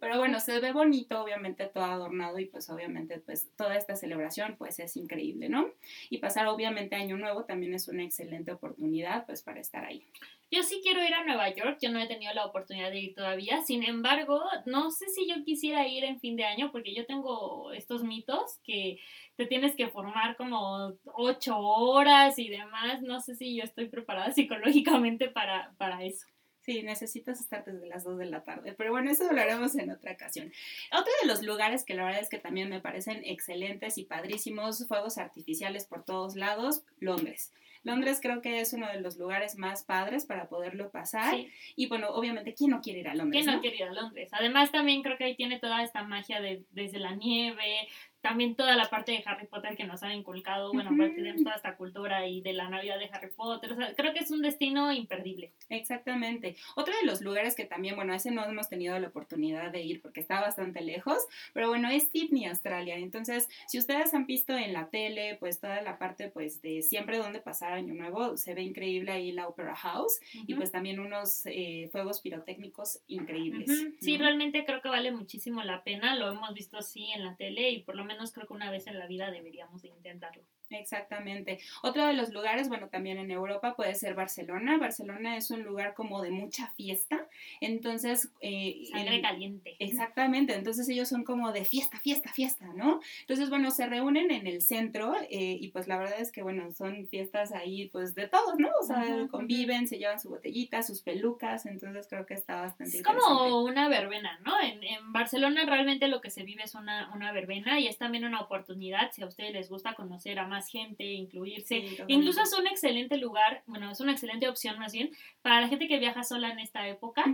pero 0.00 0.18
bueno, 0.18 0.40
se 0.40 0.60
ve 0.60 0.72
bonito, 0.72 1.22
obviamente 1.22 1.66
todo 1.66 1.84
adornado 1.84 2.38
y 2.38 2.46
pues 2.46 2.68
obviamente 2.68 3.18
pues 3.20 3.48
toda 3.56 3.76
esta 3.76 3.96
celebración 3.96 4.56
pues 4.58 4.78
es 4.80 4.96
increíble, 4.96 5.48
¿no? 5.48 5.70
Y 6.10 6.18
pasar 6.18 6.46
obviamente 6.48 6.96
Año 6.96 7.16
Nuevo 7.16 7.44
también 7.44 7.74
es 7.74 7.88
una 7.88 8.04
excelente 8.04 8.52
oportunidad 8.52 9.24
pues 9.24 9.42
para 9.42 9.60
estar 9.60 9.84
ahí. 9.84 10.04
Yo 10.50 10.62
sí 10.62 10.80
quiero 10.82 11.04
ir 11.04 11.12
a 11.12 11.24
Nueva 11.24 11.50
York, 11.50 11.78
yo 11.82 11.90
no 11.90 12.00
he 12.00 12.06
tenido 12.06 12.32
la 12.32 12.46
oportunidad 12.46 12.90
de 12.90 13.00
ir 13.00 13.14
todavía, 13.14 13.60
sin 13.62 13.84
embargo, 13.84 14.42
no 14.64 14.90
sé 14.90 15.06
si 15.08 15.28
yo 15.28 15.44
quisiera 15.44 15.86
ir 15.86 16.04
en 16.04 16.20
fin 16.20 16.36
de 16.36 16.44
año 16.44 16.72
porque 16.72 16.94
yo 16.94 17.04
tengo 17.04 17.70
estos 17.72 18.02
mitos 18.02 18.58
que 18.64 18.98
te 19.36 19.44
tienes 19.44 19.76
que 19.76 19.88
formar 19.88 20.36
como 20.36 20.94
ocho 21.04 21.58
horas 21.58 22.38
y 22.38 22.48
demás, 22.48 23.02
no 23.02 23.20
sé 23.20 23.34
si 23.34 23.56
yo 23.56 23.62
estoy 23.62 23.88
preparada 23.88 24.32
psicológicamente 24.32 25.28
para, 25.28 25.74
para 25.76 26.02
eso. 26.02 26.26
Sí, 26.62 26.82
necesitas 26.82 27.40
estar 27.40 27.64
desde 27.64 27.86
las 27.86 28.04
2 28.04 28.18
de 28.18 28.26
la 28.26 28.42
tarde, 28.42 28.74
pero 28.76 28.90
bueno, 28.90 29.10
eso 29.10 29.30
lo 29.30 29.40
haremos 29.40 29.74
en 29.76 29.90
otra 29.90 30.12
ocasión. 30.12 30.52
Otro 30.92 31.12
de 31.22 31.28
los 31.28 31.42
lugares 31.42 31.84
que 31.84 31.94
la 31.94 32.04
verdad 32.04 32.20
es 32.20 32.28
que 32.28 32.38
también 32.38 32.68
me 32.68 32.80
parecen 32.80 33.22
excelentes 33.24 33.96
y 33.96 34.04
padrísimos, 34.04 34.86
fuegos 34.86 35.16
artificiales 35.16 35.86
por 35.86 36.04
todos 36.04 36.36
lados, 36.36 36.84
Londres. 37.00 37.52
Londres 37.82 38.20
creo 38.22 38.40
que 38.40 38.60
es 38.60 38.72
uno 38.72 38.88
de 38.88 39.00
los 39.00 39.16
lugares 39.16 39.56
más 39.56 39.84
padres 39.84 40.26
para 40.26 40.48
poderlo 40.48 40.90
pasar. 40.90 41.34
Y 41.76 41.86
bueno, 41.86 42.08
obviamente, 42.10 42.54
¿quién 42.54 42.70
no 42.70 42.80
quiere 42.80 43.00
ir 43.00 43.08
a 43.08 43.14
Londres? 43.14 43.44
¿Quién 43.44 43.54
no, 43.54 43.60
quiere 43.60 43.76
ir 43.76 43.84
a 43.84 43.92
Londres? 43.92 44.30
Además, 44.32 44.70
también 44.70 45.02
creo 45.02 45.16
que 45.16 45.24
ahí 45.24 45.36
tiene 45.36 45.58
toda 45.58 45.82
esta 45.82 46.02
magia 46.02 46.40
de 46.40 46.64
desde 46.70 46.98
la 46.98 47.14
nieve, 47.14 47.88
también 48.20 48.56
toda 48.56 48.76
la 48.76 48.88
parte 48.88 49.12
de 49.12 49.22
Harry 49.24 49.46
Potter 49.46 49.76
que 49.76 49.84
nos 49.84 50.02
han 50.02 50.12
inculcado, 50.12 50.72
bueno, 50.72 50.90
uh 50.90 51.08
tenemos 51.18 51.42
toda 51.42 51.56
esta 51.56 51.76
cultura 51.76 52.26
y 52.26 52.40
de 52.40 52.52
la 52.52 52.68
Navidad 52.68 52.98
de 52.98 53.08
Harry 53.12 53.30
Potter, 53.34 53.72
o 53.72 53.76
sea, 53.76 53.94
creo 53.94 54.12
que 54.12 54.20
es 54.20 54.30
un 54.30 54.42
destino 54.42 54.92
imperdible. 54.92 55.52
Exactamente. 55.68 56.56
Otro 56.76 56.94
de 56.96 57.06
los 57.06 57.20
lugares 57.20 57.54
que 57.54 57.64
también, 57.64 57.96
bueno, 57.96 58.14
ese 58.14 58.30
no 58.30 58.44
hemos 58.44 58.68
tenido 58.68 58.98
la 58.98 59.08
oportunidad 59.08 59.70
de 59.70 59.82
ir 59.82 60.02
porque 60.02 60.20
está 60.20 60.40
bastante 60.40 60.80
lejos, 60.80 61.26
pero 61.52 61.68
bueno, 61.68 61.88
es 61.88 62.08
Sydney, 62.08 62.46
Australia. 62.46 62.96
Entonces, 62.96 63.48
si 63.66 63.78
ustedes 63.78 64.12
han 64.14 64.26
visto 64.26 64.56
en 64.56 64.72
la 64.72 64.88
tele, 64.88 65.36
pues 65.38 65.60
toda 65.60 65.80
la 65.82 65.98
parte, 65.98 66.28
pues 66.28 66.60
de 66.62 66.82
siempre 66.82 67.18
donde 67.18 67.40
pasar 67.40 67.72
Año 67.72 67.94
Nuevo, 67.94 68.36
se 68.36 68.54
ve 68.54 68.62
increíble 68.62 69.12
ahí 69.12 69.32
la 69.32 69.48
Opera 69.48 69.76
House 69.76 70.20
y 70.46 70.54
pues 70.54 70.72
también 70.72 71.00
unos 71.00 71.46
eh, 71.46 71.88
fuegos 71.92 72.20
pirotécnicos 72.20 73.00
increíbles. 73.06 73.70
Sí, 74.00 74.16
realmente 74.16 74.64
creo 74.64 74.80
que 74.80 74.88
vale 74.88 75.12
muchísimo 75.12 75.62
la 75.62 75.82
pena, 75.84 76.16
lo 76.16 76.30
hemos 76.30 76.54
visto 76.54 76.78
así 76.78 77.10
en 77.12 77.24
la 77.24 77.36
tele 77.36 77.70
y 77.70 77.82
por 77.82 77.94
lo 77.94 78.04
menos 78.08 78.32
creo 78.32 78.46
que 78.46 78.54
una 78.54 78.70
vez 78.72 78.88
en 78.88 78.98
la 78.98 79.06
vida 79.06 79.30
deberíamos 79.30 79.82
de 79.82 79.88
intentarlo. 79.88 80.42
Exactamente. 80.70 81.58
Otro 81.82 82.06
de 82.06 82.12
los 82.12 82.32
lugares, 82.32 82.68
bueno, 82.68 82.88
también 82.88 83.18
en 83.18 83.30
Europa 83.30 83.74
puede 83.74 83.94
ser 83.94 84.14
Barcelona. 84.14 84.78
Barcelona 84.78 85.36
es 85.36 85.50
un 85.50 85.62
lugar 85.62 85.94
como 85.94 86.22
de 86.22 86.30
mucha 86.30 86.68
fiesta, 86.76 87.26
entonces... 87.60 88.30
Eh, 88.40 88.84
Sangre 88.90 89.20
caliente. 89.22 89.76
Exactamente, 89.78 90.54
entonces 90.54 90.88
ellos 90.88 91.08
son 91.08 91.24
como 91.24 91.52
de 91.52 91.64
fiesta, 91.64 91.98
fiesta, 92.00 92.32
fiesta, 92.32 92.66
¿no? 92.74 93.00
Entonces, 93.20 93.50
bueno, 93.50 93.70
se 93.70 93.86
reúnen 93.86 94.30
en 94.30 94.46
el 94.46 94.62
centro 94.62 95.14
eh, 95.30 95.58
y 95.60 95.68
pues 95.68 95.88
la 95.88 95.98
verdad 95.98 96.20
es 96.20 96.32
que, 96.32 96.42
bueno, 96.42 96.72
son 96.72 97.06
fiestas 97.08 97.52
ahí 97.52 97.88
pues 97.88 98.14
de 98.14 98.28
todos, 98.28 98.58
¿no? 98.58 98.68
O 98.80 98.84
sea, 98.84 99.26
conviven, 99.30 99.86
se 99.88 99.98
llevan 99.98 100.20
su 100.20 100.28
botellita, 100.28 100.82
sus 100.82 101.02
pelucas, 101.02 101.66
entonces 101.66 102.06
creo 102.08 102.26
que 102.26 102.34
está 102.34 102.60
bastante 102.60 102.98
Es 102.98 103.02
como 103.02 103.62
una 103.64 103.88
verbena, 103.88 104.38
¿no? 104.44 104.60
En, 104.60 104.82
en, 104.82 105.12
Barcelona 105.12 105.64
realmente 105.64 106.08
lo 106.08 106.20
que 106.20 106.30
se 106.30 106.42
vive 106.42 106.62
es 106.62 106.74
una, 106.74 107.10
una 107.14 107.32
verbena 107.32 107.80
y 107.80 107.86
es 107.86 107.98
también 107.98 108.24
una 108.24 108.40
oportunidad, 108.40 109.10
si 109.12 109.22
a 109.22 109.26
ustedes 109.26 109.52
les 109.52 109.68
gusta 109.68 109.94
conocer 109.94 110.38
a 110.38 110.46
más 110.46 110.57
gente, 110.66 111.04
incluirse. 111.04 111.84
Incluso 112.08 112.42
es 112.42 112.52
un 112.52 112.66
excelente 112.66 113.16
lugar, 113.16 113.62
bueno, 113.66 113.90
es 113.90 114.00
una 114.00 114.12
excelente 114.12 114.48
opción 114.48 114.78
más 114.78 114.92
bien, 114.92 115.10
para 115.42 115.60
la 115.60 115.68
gente 115.68 115.86
que 115.86 115.98
viaja 115.98 116.24
sola 116.24 116.50
en 116.50 116.58
esta 116.58 116.88
época, 116.88 117.24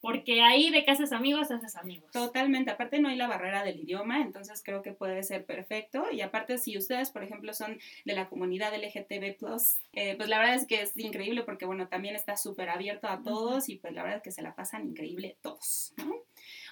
porque 0.00 0.42
ahí 0.42 0.70
de 0.70 0.84
que 0.84 0.90
haces 0.90 1.12
amigos, 1.12 1.50
haces 1.50 1.76
amigos. 1.76 2.10
Totalmente, 2.12 2.70
aparte 2.70 2.98
no 2.98 3.08
hay 3.08 3.16
la 3.16 3.26
barrera 3.26 3.64
del 3.64 3.80
idioma, 3.80 4.20
entonces 4.20 4.62
creo 4.62 4.82
que 4.82 4.92
puede 4.92 5.22
ser 5.22 5.46
perfecto. 5.46 6.04
Y 6.12 6.20
aparte, 6.20 6.58
si 6.58 6.76
ustedes, 6.76 7.10
por 7.10 7.22
ejemplo, 7.22 7.54
son 7.54 7.78
de 8.04 8.14
la 8.14 8.28
comunidad 8.28 8.74
LGTB, 8.74 9.36
eh, 9.92 10.14
pues 10.16 10.28
la 10.28 10.38
verdad 10.38 10.54
es 10.56 10.66
que 10.66 10.82
es 10.82 10.96
increíble 10.96 11.42
porque, 11.42 11.64
bueno, 11.64 11.88
también 11.88 12.16
está 12.16 12.36
súper 12.36 12.68
abierto 12.68 13.08
a 13.08 13.22
todos 13.22 13.68
y 13.68 13.76
pues 13.76 13.94
la 13.94 14.02
verdad 14.02 14.18
es 14.18 14.22
que 14.22 14.32
se 14.32 14.42
la 14.42 14.54
pasan 14.54 14.88
increíble 14.88 15.36
todos, 15.40 15.94
¿no? 15.96 16.22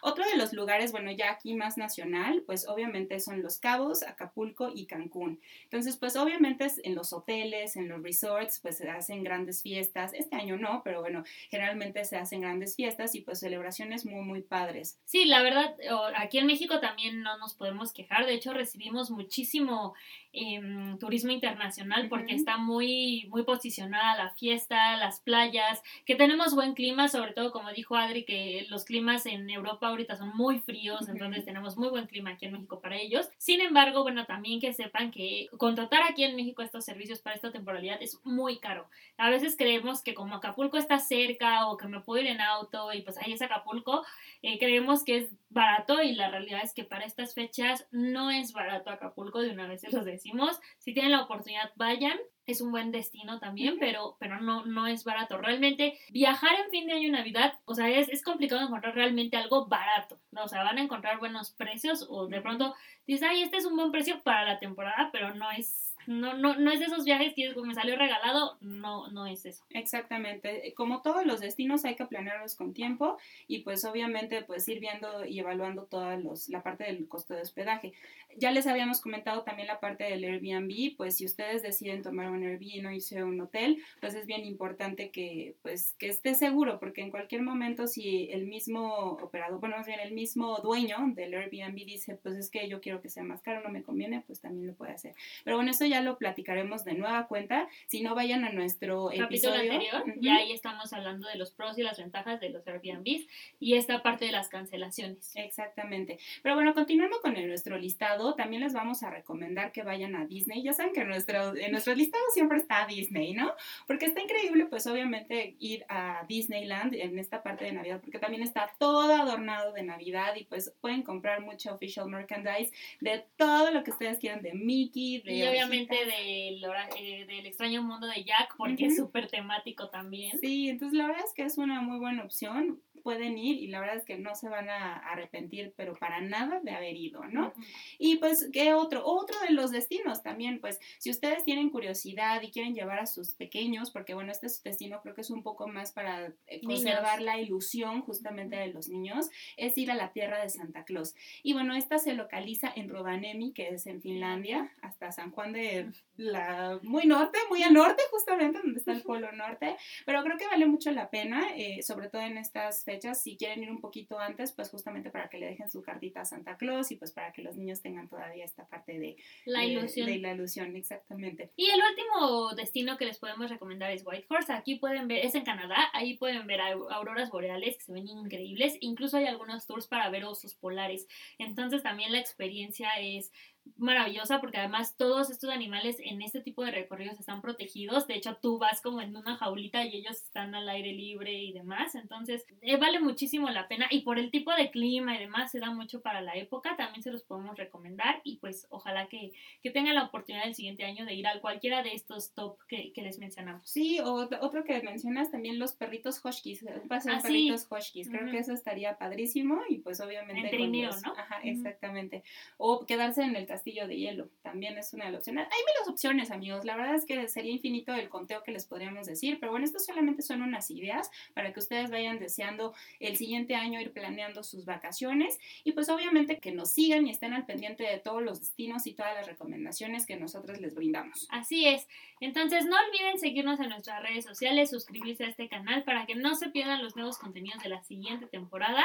Otro 0.03 0.25
de 0.25 0.37
los 0.37 0.53
lugares, 0.53 0.93
bueno, 0.93 1.11
ya 1.11 1.31
aquí 1.31 1.55
más 1.55 1.77
nacional, 1.77 2.43
pues 2.47 2.69
obviamente 2.69 3.21
son 3.21 3.43
Los 3.43 3.59
Cabos, 3.59 4.03
Acapulco 4.03 4.71
y 4.75 4.87
Cancún. 4.87 5.41
Entonces, 5.65 5.97
pues 5.97 6.17
obviamente 6.17 6.67
en 6.85 6.95
los 6.95 7.13
hoteles, 7.13 7.77
en 7.77 7.89
los 7.89 8.03
resorts, 8.03 8.61
pues 8.61 8.79
se 8.79 8.89
hacen 8.89 9.25
grandes 9.25 9.63
fiestas. 9.63 10.13
Este 10.13 10.37
año 10.37 10.57
no, 10.57 10.83
pero 10.85 11.01
bueno, 11.01 11.25
generalmente 11.51 12.05
se 12.05 12.17
hacen 12.17 12.41
grandes 12.41 12.77
fiestas 12.77 13.15
y 13.15 13.21
pues 13.21 13.41
celebraciones 13.41 14.05
muy, 14.05 14.23
muy 14.25 14.43
padres. 14.43 14.99
Sí, 15.05 15.25
la 15.25 15.43
verdad, 15.43 15.75
aquí 16.17 16.39
en 16.39 16.47
México 16.47 16.81
también 16.81 17.23
no 17.23 17.37
nos 17.39 17.55
podemos 17.55 17.93
quejar. 17.93 18.27
De 18.27 18.35
hecho, 18.35 18.53
recibimos 18.53 19.11
muchísimo 19.11 19.95
em, 20.33 20.99
turismo 20.99 21.33
internacional 21.33 22.09
porque 22.09 22.35
está 22.35 22.57
muy, 22.57 23.27
muy 23.29 23.45
posicionada 23.45 24.17
la 24.17 24.31
fiesta, 24.31 24.97
las 24.97 25.21
playas, 25.21 25.83
que 26.07 26.15
tenemos 26.15 26.55
buen 26.55 26.75
clima, 26.75 27.09
sobre 27.09 27.33
todo 27.33 27.53
como 27.53 27.71
dijo 27.73 27.97
Adri, 27.97 28.25
que 28.25 28.67
los 28.69 28.85
climas 28.85 29.27
en 29.27 29.49
Europa 29.51 29.72
ahorita 29.81 30.17
son 30.17 30.37
muy 30.37 30.59
fríos, 30.61 31.09
entonces 31.09 31.45
tenemos 31.45 31.77
muy 31.77 31.89
buen 31.89 32.07
clima 32.07 32.31
aquí 32.31 32.47
en 32.47 32.53
México 32.53 32.81
para 32.81 32.97
ellos. 32.97 33.29
Sin 33.39 33.61
embargo, 33.61 34.03
bueno, 34.03 34.27
también 34.27 34.61
que 34.61 34.73
sepan 34.73 35.11
que 35.11 35.49
contratar 35.59 36.03
aquí 36.03 36.25
en 36.25 36.37
México 36.37 36.63
estos 36.63 36.85
servicios 36.85 37.21
para 37.21 37.37
esta 37.37 37.53
temporalidad 37.53 38.01
es 38.01 38.21
muy 38.25 38.59
caro. 38.59 38.89
A 39.17 39.31
veces 39.31 39.57
creemos 39.57 40.03
que 40.03 40.15
como 40.15 40.37
Acapulco 40.37 40.77
está 40.77 40.99
cerca 40.99 41.67
o 41.69 41.77
que 41.77 41.89
me 41.89 42.01
puedo 42.01 42.23
ir 42.23 42.29
en 42.29 42.41
auto 42.41 42.93
y 42.93 43.03
pues 43.03 43.19
ahí 43.19 43.33
es 43.33 43.43
Acapulco, 43.43 44.05
eh, 44.43 44.59
creemos 44.59 45.05
que 45.05 45.19
es 45.19 45.31
barato 45.51 46.03
y 46.03 46.15
la 46.15 46.31
realidad 46.31 46.61
es 46.63 46.73
que 46.75 46.85
para 46.85 47.05
estas 47.05 47.35
fechas 47.35 47.87
no 47.91 48.31
es 48.31 48.53
barato 48.53 48.91
Acapulco, 48.91 49.41
de 49.41 49.51
una 49.51 49.67
vez 49.67 49.83
se 49.83 49.91
los 49.91 50.05
decimos. 50.05 50.61
Si 50.79 50.93
tienen 50.93 51.13
la 51.13 51.23
oportunidad, 51.23 51.73
vayan 51.77 52.19
es 52.47 52.61
un 52.61 52.71
buen 52.71 52.91
destino 52.91 53.39
también, 53.39 53.77
pero, 53.79 54.17
pero 54.19 54.41
no, 54.41 54.65
no 54.65 54.87
es 54.87 55.05
barato. 55.05 55.39
Realmente 55.39 55.99
viajar 56.11 56.51
en 56.65 56.71
fin 56.71 56.87
de 56.87 56.95
año 56.95 57.09
y 57.09 57.11
Navidad, 57.11 57.55
o 57.65 57.75
sea, 57.75 57.89
es, 57.89 58.09
es 58.09 58.23
complicado 58.23 58.63
encontrar 58.63 58.95
realmente 58.95 59.37
algo 59.37 59.67
barato, 59.67 60.19
¿no? 60.31 60.45
O 60.45 60.49
sea, 60.49 60.63
van 60.63 60.79
a 60.79 60.83
encontrar 60.83 61.19
buenos 61.19 61.51
precios 61.51 62.07
o 62.09 62.27
de 62.27 62.41
pronto 62.41 62.75
dices, 63.07 63.29
ay, 63.29 63.43
este 63.43 63.59
es 63.59 63.65
un 63.65 63.77
buen 63.77 63.93
precio 63.93 64.23
para 64.23 64.45
la 64.45 64.59
temporada, 64.59 65.11
pero 65.13 65.35
no 65.35 65.51
es 65.51 65.92
no, 66.07 66.35
no, 66.35 66.57
no 66.57 66.71
es 66.71 66.81
de 66.81 66.87
esos 66.87 67.05
viajes 67.05 67.35
que 67.35 67.53
me 67.63 67.75
salió 67.75 67.97
regalado, 67.97 68.57
no, 68.61 69.09
no 69.11 69.27
es 69.27 69.47
eso. 69.47 69.65
Exactamente. 69.71 70.73
Como 70.77 71.03
todos 71.03 71.25
los 71.27 71.41
destinos 71.41 71.85
hay 71.85 71.97
que 71.97 72.07
planearlos 72.07 72.55
con 72.55 72.73
tiempo 72.73 73.19
y 73.47 73.61
pues 73.61 73.85
obviamente 73.85 74.43
pues 74.43 74.67
ir 74.69 74.81
viendo 74.81 75.25
y 75.25 75.39
evaluando 75.39 75.85
toda 75.85 76.17
los, 76.17 76.49
la 76.49 76.63
parte 76.63 76.85
del 76.85 77.09
costo 77.09 77.35
de 77.35 77.43
hospedaje. 77.43 77.93
Ya 78.37 78.51
les 78.51 78.67
habíamos 78.67 79.01
comentado 79.01 79.43
también 79.43 79.69
la 79.69 79.79
parte 79.81 80.05
del 80.05 80.25
Airbnb, 80.25 80.97
pues 80.97 81.17
si 81.17 81.27
ustedes 81.27 81.63
deciden 81.63 82.03
tomar 82.03 82.31
un 82.31 82.43
Airbnb 82.43 82.89
o 82.89 82.91
irse 82.91 83.19
a 83.19 83.27
un 83.27 83.41
hotel, 83.41 83.83
pues 84.01 84.15
es 84.15 84.27
bien 84.27 84.45
importante 84.45 85.11
que 85.11 85.55
pues 85.63 85.95
que 85.99 86.09
esté 86.09 86.35
seguro 86.35 86.79
porque 86.79 87.03
en 87.03 87.11
cualquier 87.11 87.43
momento 87.43 87.87
si 87.87 88.31
el 88.31 88.47
mismo 88.47 89.19
operador, 89.23 89.61
bueno 89.61 89.77
más 89.77 89.87
bien 89.87 90.01
el 90.01 90.13
mismo 90.13 90.59
dueño 90.59 90.97
del 91.15 91.35
Airbnb 91.35 91.85
dice 91.85 92.17
pues 92.17 92.37
es 92.37 92.51
que 92.51 92.69
yo 92.69 92.81
quiero 92.81 93.03
que 93.03 93.11
sea 93.11 93.23
más 93.23 93.43
caro, 93.43 93.63
no 93.63 93.69
me 93.69 93.83
conviene, 93.83 94.23
pues 94.27 94.41
también 94.41 94.67
lo 94.67 94.75
puede 94.75 94.93
hacer. 94.93 95.15
Pero 95.45 95.57
bueno, 95.57 95.71
eso 95.71 95.85
ya 95.85 95.92
lo 96.01 96.19
platicaremos 96.19 96.85
de 96.85 96.95
nueva 96.95 97.27
cuenta. 97.27 97.69
Si 97.87 98.03
no, 98.03 98.15
vayan 98.15 98.45
a 98.45 98.51
nuestro 98.51 99.07
capítulo 99.07 99.55
episodio. 99.55 99.73
anterior 99.73 100.05
y 100.21 100.29
ahí 100.29 100.53
estamos 100.53 100.93
hablando 100.93 101.29
de 101.29 101.37
los 101.37 101.51
pros 101.51 101.79
y 101.79 101.83
las 101.83 101.99
ventajas 101.99 102.41
de 102.41 102.51
los 102.51 102.67
Airbnbs 102.67 103.27
y 103.61 103.75
esta 103.75 104.03
parte 104.03 104.25
de 104.25 104.33
las 104.33 104.49
cancelaciones. 104.49 105.33
Exactamente. 105.35 106.19
Pero 106.43 106.55
bueno, 106.55 106.75
continuando 106.75 107.21
con 107.21 107.35
nuestro 107.35 107.79
listado, 107.79 108.35
también 108.35 108.63
les 108.63 108.73
vamos 108.73 109.03
a 109.03 109.11
recomendar 109.11 109.73
que 109.73 109.83
vayan 109.83 110.15
a 110.15 110.27
Disney. 110.27 110.63
Ya 110.63 110.73
saben 110.73 110.93
que 110.93 111.01
en 111.01 111.09
nuestro, 111.09 111.57
en 111.57 111.73
nuestro 111.73 111.95
listado 111.95 112.25
siempre 112.33 112.59
está 112.59 112.87
Disney, 112.87 113.35
¿no? 113.35 113.53
Porque 113.87 114.07
está 114.07 114.21
increíble, 114.21 114.67
pues 114.67 114.87
obviamente 114.87 115.57
ir 115.59 115.85
a 115.89 116.25
Disneyland 116.29 116.95
en 116.95 117.19
esta 117.19 117.43
parte 117.43 117.65
de 117.65 117.73
Navidad, 117.73 118.01
porque 118.01 118.19
también 118.19 118.43
está 118.43 118.71
todo 118.79 119.15
adornado 119.15 119.73
de 119.73 119.83
Navidad 119.83 120.35
y 120.37 120.45
pues 120.45 120.73
pueden 120.81 121.03
comprar 121.03 121.41
mucho 121.41 121.75
official 121.75 122.09
merchandise 122.09 122.73
de 123.01 123.25
todo 123.37 123.71
lo 123.71 123.83
que 123.85 123.91
ustedes 123.91 124.19
quieran, 124.19 124.43
de 124.43 124.55
Mickey, 124.55 125.21
de... 125.23 125.35
Y 125.35 125.43
obviamente 125.43 125.82
del, 125.87 126.65
eh, 126.99 127.25
del 127.27 127.47
extraño 127.47 127.83
mundo 127.83 128.07
de 128.07 128.25
Jack, 128.25 128.55
porque 128.57 128.87
es 128.87 128.97
súper 128.97 129.29
temático 129.29 129.89
también. 129.89 130.39
Sí, 130.39 130.69
entonces 130.69 130.97
la 130.97 131.07
verdad 131.07 131.25
es 131.25 131.33
que 131.35 131.45
es 131.45 131.59
una 131.59 131.81
muy 131.81 131.99
buena 131.99 132.25
opción 132.25 132.81
pueden 133.03 133.39
ir 133.39 133.57
y 133.63 133.69
la 133.69 133.81
verdad 133.81 133.97
es 133.97 134.05
que 134.05 134.19
no 134.19 134.35
se 134.35 134.49
van 134.49 134.71
a 134.71 134.97
arrepentir, 134.97 135.73
pero 135.77 135.97
para 135.97 136.21
nada 136.21 136.61
de 136.61 136.71
haber 136.71 136.97
ido, 136.97 137.25
¿no? 137.25 137.53
Y 137.99 138.17
pues, 138.17 138.49
¿qué 138.53 138.75
otro? 138.75 139.05
Otro 139.05 139.39
de 139.47 139.53
los 139.53 139.71
destinos 139.71 140.23
también, 140.23 140.61
pues, 140.61 140.81
si 140.99 141.11
ustedes 141.11 141.45
tienen 141.45 141.71
curiosidad 141.71 142.41
y 142.43 142.51
quieren 142.51 142.75
llevar 142.75 142.99
a 142.99 143.07
sus 143.07 143.35
pequeños, 143.35 143.91
porque 143.91 144.15
bueno, 144.15 144.33
este 144.33 144.47
destino 144.65 145.01
creo 145.03 145.15
que 145.15 145.23
es 145.23 145.31
un 145.31 145.43
poco 145.43 145.69
más 145.69 145.93
para 145.93 146.33
eh, 146.47 146.61
conservar 146.65 147.21
la 147.21 147.39
ilusión 147.39 148.03
justamente 148.03 148.57
de 148.57 148.69
los 148.69 148.89
niños, 148.89 149.31
es 149.57 149.77
ir 149.79 149.91
a 149.91 149.95
la 149.95 150.13
tierra 150.13 150.43
de 150.43 150.51
Santa 150.51 150.85
Claus. 150.85 151.15
Y 151.43 151.53
bueno, 151.53 151.75
esta 151.75 151.99
se 151.99 152.15
localiza 152.15 152.73
en 152.75 152.89
Rovaniemi, 152.89 153.53
que 153.53 153.69
es 153.69 153.87
en 153.87 154.01
Finlandia, 154.01 154.73
hasta 154.83 155.13
San 155.13 155.31
Juan 155.31 155.53
de 155.53 155.91
la 156.17 156.79
muy 156.83 157.05
norte, 157.05 157.39
muy 157.49 157.63
al 157.63 157.73
norte, 157.73 158.03
justamente 158.11 158.59
donde 158.59 158.79
está 158.79 158.93
el 158.93 159.03
polo 159.03 159.33
norte, 159.33 159.77
pero 160.07 160.23
creo 160.23 160.37
que 160.37 160.47
vale 160.47 160.67
mucho 160.67 160.91
la 160.91 161.11
pena, 161.11 161.49
eh, 161.57 161.83
sobre 161.83 162.09
todo 162.09 162.23
en 162.23 162.39
estas 162.39 162.85
fechas, 162.85 162.92
si 163.15 163.37
quieren 163.37 163.63
ir 163.63 163.71
un 163.71 163.81
poquito 163.81 164.19
antes, 164.19 164.53
pues 164.53 164.71
justamente 164.71 165.11
para 165.11 165.29
que 165.29 165.39
le 165.39 165.47
dejen 165.47 165.71
su 165.71 165.83
cartita 165.83 166.23
a 166.23 166.25
Santa 166.25 166.57
Claus 166.57 166.91
y 166.93 166.97
pues 166.97 167.13
para 167.13 167.33
que 167.33 167.43
los 167.43 167.57
niños 167.57 167.81
tengan 167.83 168.09
todavía 168.09 168.45
esta 168.45 168.67
parte 168.67 168.99
de 168.99 169.17
la 169.45 169.65
ilusión. 169.65 170.07
De, 170.07 170.19
la 170.19 170.33
ilusión, 170.33 170.77
exactamente. 170.77 171.51
Y 171.57 171.71
el 171.71 171.81
último 171.81 172.55
destino 172.55 172.97
que 172.97 173.07
les 173.07 173.19
podemos 173.19 173.51
recomendar 173.51 173.91
es 173.91 174.05
Whitehorse, 174.07 174.53
aquí 174.53 174.77
pueden 174.77 175.09
ver, 175.09 175.25
es 175.25 175.35
en 175.35 175.45
Canadá, 175.45 175.77
ahí 175.93 176.17
pueden 176.17 176.47
ver 176.47 176.61
auroras 176.61 177.31
boreales 177.31 177.77
que 177.77 177.85
se 177.85 177.93
ven 177.93 178.09
increíbles, 178.09 178.77
incluso 178.81 179.17
hay 179.17 179.27
algunos 179.27 179.67
tours 179.67 179.87
para 179.87 180.09
ver 180.11 180.25
osos 180.25 180.55
polares, 180.55 181.07
entonces 181.39 181.83
también 181.83 182.13
la 182.13 182.19
experiencia 182.19 182.91
es 183.01 183.33
maravillosa 183.77 184.41
porque 184.41 184.59
además 184.59 184.97
todos 184.97 185.31
estos 185.31 185.51
animales 185.51 185.97
en 186.01 186.23
este 186.23 186.41
tipo 186.41 186.65
de 186.65 186.71
recorridos 186.71 187.19
están 187.19 187.41
protegidos. 187.41 188.07
De 188.07 188.15
hecho, 188.15 188.37
tú 188.41 188.59
vas 188.59 188.81
como 188.81 189.01
en 189.01 189.17
una 189.17 189.37
jaulita 189.37 189.85
y 189.85 189.97
ellos 189.97 190.23
están 190.23 190.55
al 190.55 190.69
aire 190.69 190.93
libre 190.93 191.33
y 191.33 191.53
demás. 191.53 191.95
Entonces, 191.95 192.45
eh, 192.61 192.77
vale 192.77 193.01
muchísimo 193.01 193.51
la 193.51 193.69
pena 193.69 193.87
y 193.91 194.01
por 194.01 194.19
el 194.19 194.31
tipo 194.31 194.53
de 194.55 194.71
clima 194.71 195.17
y 195.17 195.19
demás 195.19 195.51
se 195.51 195.59
da 195.59 195.71
mucho 195.71 196.01
para 196.01 196.21
la 196.21 196.35
época. 196.35 196.77
También 196.77 197.03
se 197.03 197.11
los 197.11 197.23
podemos 197.23 197.57
recomendar 197.57 198.21
y 198.25 198.37
pues 198.37 198.67
ojalá 198.71 199.07
que, 199.07 199.33
que 199.63 199.71
tengan 199.71 199.95
la 199.95 200.05
oportunidad 200.05 200.47
el 200.47 200.55
siguiente 200.55 200.85
año 200.85 201.05
de 201.05 201.15
ir 201.15 201.27
a 201.27 201.41
cualquiera 201.41 201.83
de 201.83 201.95
estos 201.95 202.33
top 202.35 202.59
que, 202.69 202.93
que 202.93 203.03
les 203.03 203.19
mencionamos. 203.19 203.69
Sí, 203.69 204.01
o 204.01 204.29
otro 204.41 204.65
que 204.65 204.81
mencionas 204.83 205.31
también 205.31 205.59
los 205.59 205.73
perritos 205.73 206.21
huskies. 206.25 206.65
Pasan 206.89 207.17
ah, 207.17 207.21
perritos 207.23 207.67
huskies. 207.71 208.09
Creo 208.09 208.31
que 208.31 208.39
eso 208.39 208.53
estaría 208.53 208.97
padrísimo 208.97 209.61
y 209.69 209.79
pues 209.79 210.01
obviamente... 210.01 210.41
En 210.41 210.51
trineo, 210.51 210.91
¿no? 211.05 211.13
Ajá, 211.17 211.41
exactamente. 211.43 212.23
O 212.57 212.87
quedarse 212.87 213.23
en 213.23 213.37
el 213.37 213.47
castillo 213.53 213.87
de 213.87 213.99
hielo, 213.99 214.31
también 214.41 214.79
es 214.79 214.95
una 214.95 215.05
de 215.05 215.11
las 215.11 215.19
opciones. 215.21 215.45
Hay 215.45 215.59
miles 215.59 215.89
opciones, 215.89 216.31
amigos, 216.31 216.65
la 216.65 216.75
verdad 216.75 216.95
es 216.95 217.05
que 217.05 217.29
sería 217.29 217.53
infinito 217.53 217.93
el 217.93 218.09
conteo 218.09 218.43
que 218.43 218.51
les 218.51 218.65
podríamos 218.65 219.07
decir, 219.07 219.39
pero 219.39 219.53
bueno, 219.53 219.67
estos 219.67 219.85
solamente 219.85 220.23
son 220.23 220.41
unas 220.41 220.71
ideas 220.71 221.11
para 221.35 221.53
que 221.53 221.61
ustedes 221.61 221.91
vayan 221.91 222.19
deseando 222.19 222.73
el 222.99 223.19
siguiente 223.19 223.55
año 223.55 223.79
ir 223.79 223.93
planeando 223.93 224.43
sus 224.43 224.65
vacaciones 224.65 225.39
y 225.65 225.73
pues 225.73 225.91
obviamente 225.91 226.39
que 226.39 226.51
nos 226.53 226.71
sigan 226.71 227.07
y 227.07 227.11
estén 227.11 227.35
al 227.35 227.45
pendiente 227.45 227.85
de 227.85 227.99
todos 227.99 228.23
los 228.23 228.41
destinos 228.41 228.87
y 228.87 228.95
todas 228.95 229.15
las 229.15 229.27
recomendaciones 229.27 230.07
que 230.07 230.17
nosotros 230.17 230.59
les 230.59 230.75
brindamos. 230.75 231.29
Así 231.31 231.67
es, 231.67 231.87
entonces 232.21 232.65
no 232.65 232.77
olviden 232.89 233.19
seguirnos 233.19 233.61
en 233.61 233.69
nuestras 233.69 234.03
redes 234.03 234.25
sociales, 234.25 234.71
suscribirse 234.71 235.25
a 235.25 235.29
este 235.29 235.49
canal 235.49 235.85
para 235.85 236.07
que 236.07 236.15
no 236.15 236.35
se 236.37 236.49
pierdan 236.49 236.83
los 236.83 236.97
nuevos 236.97 237.19
contenidos 237.19 237.63
de 237.63 237.69
la 237.69 237.83
siguiente 237.83 238.27
temporada 238.27 238.83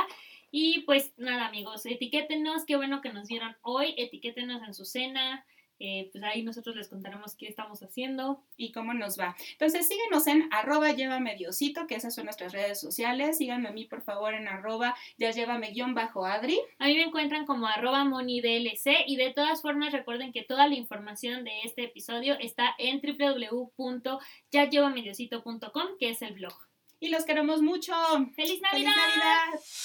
y 0.50 0.82
pues 0.82 1.14
nada, 1.18 1.48
amigos, 1.48 1.86
etiquétenos, 1.86 2.66
qué 2.66 2.78
bueno 2.78 3.02
que 3.02 3.12
nos 3.12 3.28
vieron 3.28 3.58
hoy, 3.62 3.94
etiquétenos 3.98 4.57
en 4.63 4.74
su 4.74 4.86
cena, 4.86 5.46
Eh, 5.80 6.10
pues 6.12 6.24
ahí 6.24 6.41
nosotros 6.41 6.76
les 6.76 6.88
contaremos 6.88 7.36
qué 7.36 7.46
estamos 7.48 7.84
haciendo. 7.84 8.43
Y 8.56 8.72
cómo 8.72 8.96
nos 8.96 9.15
va. 9.20 9.36
Entonces 9.52 9.88
síguenos 9.88 10.26
en 10.26 10.50
arroba 10.52 10.91
llévame 10.93 11.36
diosito, 11.36 11.86
que 11.86 11.93
esas 11.93 12.15
son 12.15 12.26
nuestras 12.26 12.52
redes 12.52 12.80
sociales. 12.80 13.38
Síganme 13.38 13.70
a 13.70 13.72
mí, 13.72 13.86
por 13.86 14.02
favor, 14.02 14.34
en 14.34 14.48
arroba 14.48 14.96
ya 15.20 15.30
llévame 15.30 15.70
guion 15.70 15.93
bajo 15.93 16.26
Adri. 16.26 16.60
A 16.80 16.88
mí 16.88 16.96
me 16.96 17.04
encuentran 17.04 17.46
como 17.46 17.67
arroba 17.67 18.04
monidlc 18.06 18.88
y 19.06 19.17
de 19.17 19.34
todas 19.34 19.62
formas 19.62 19.93
recuerden 19.93 20.32
que 20.32 20.41
toda 20.41 20.67
la 20.67 20.74
información 20.74 21.43
de 21.43 21.62
este 21.63 21.84
episodio 21.84 22.36
está 22.39 22.74
en 22.80 23.00
www.yayevamediosito.com, 23.00 25.88
que 26.00 26.10
es 26.10 26.24
el 26.24 26.34
blog. 26.34 26.58
Y 27.00 27.10
los 27.10 27.24
queremos 27.26 27.62
mucho. 27.62 27.93
¡Feliz 28.36 28.60
Navidad! 28.62 28.72
¡Feliz 28.72 28.88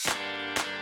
Navidad! 0.06 0.81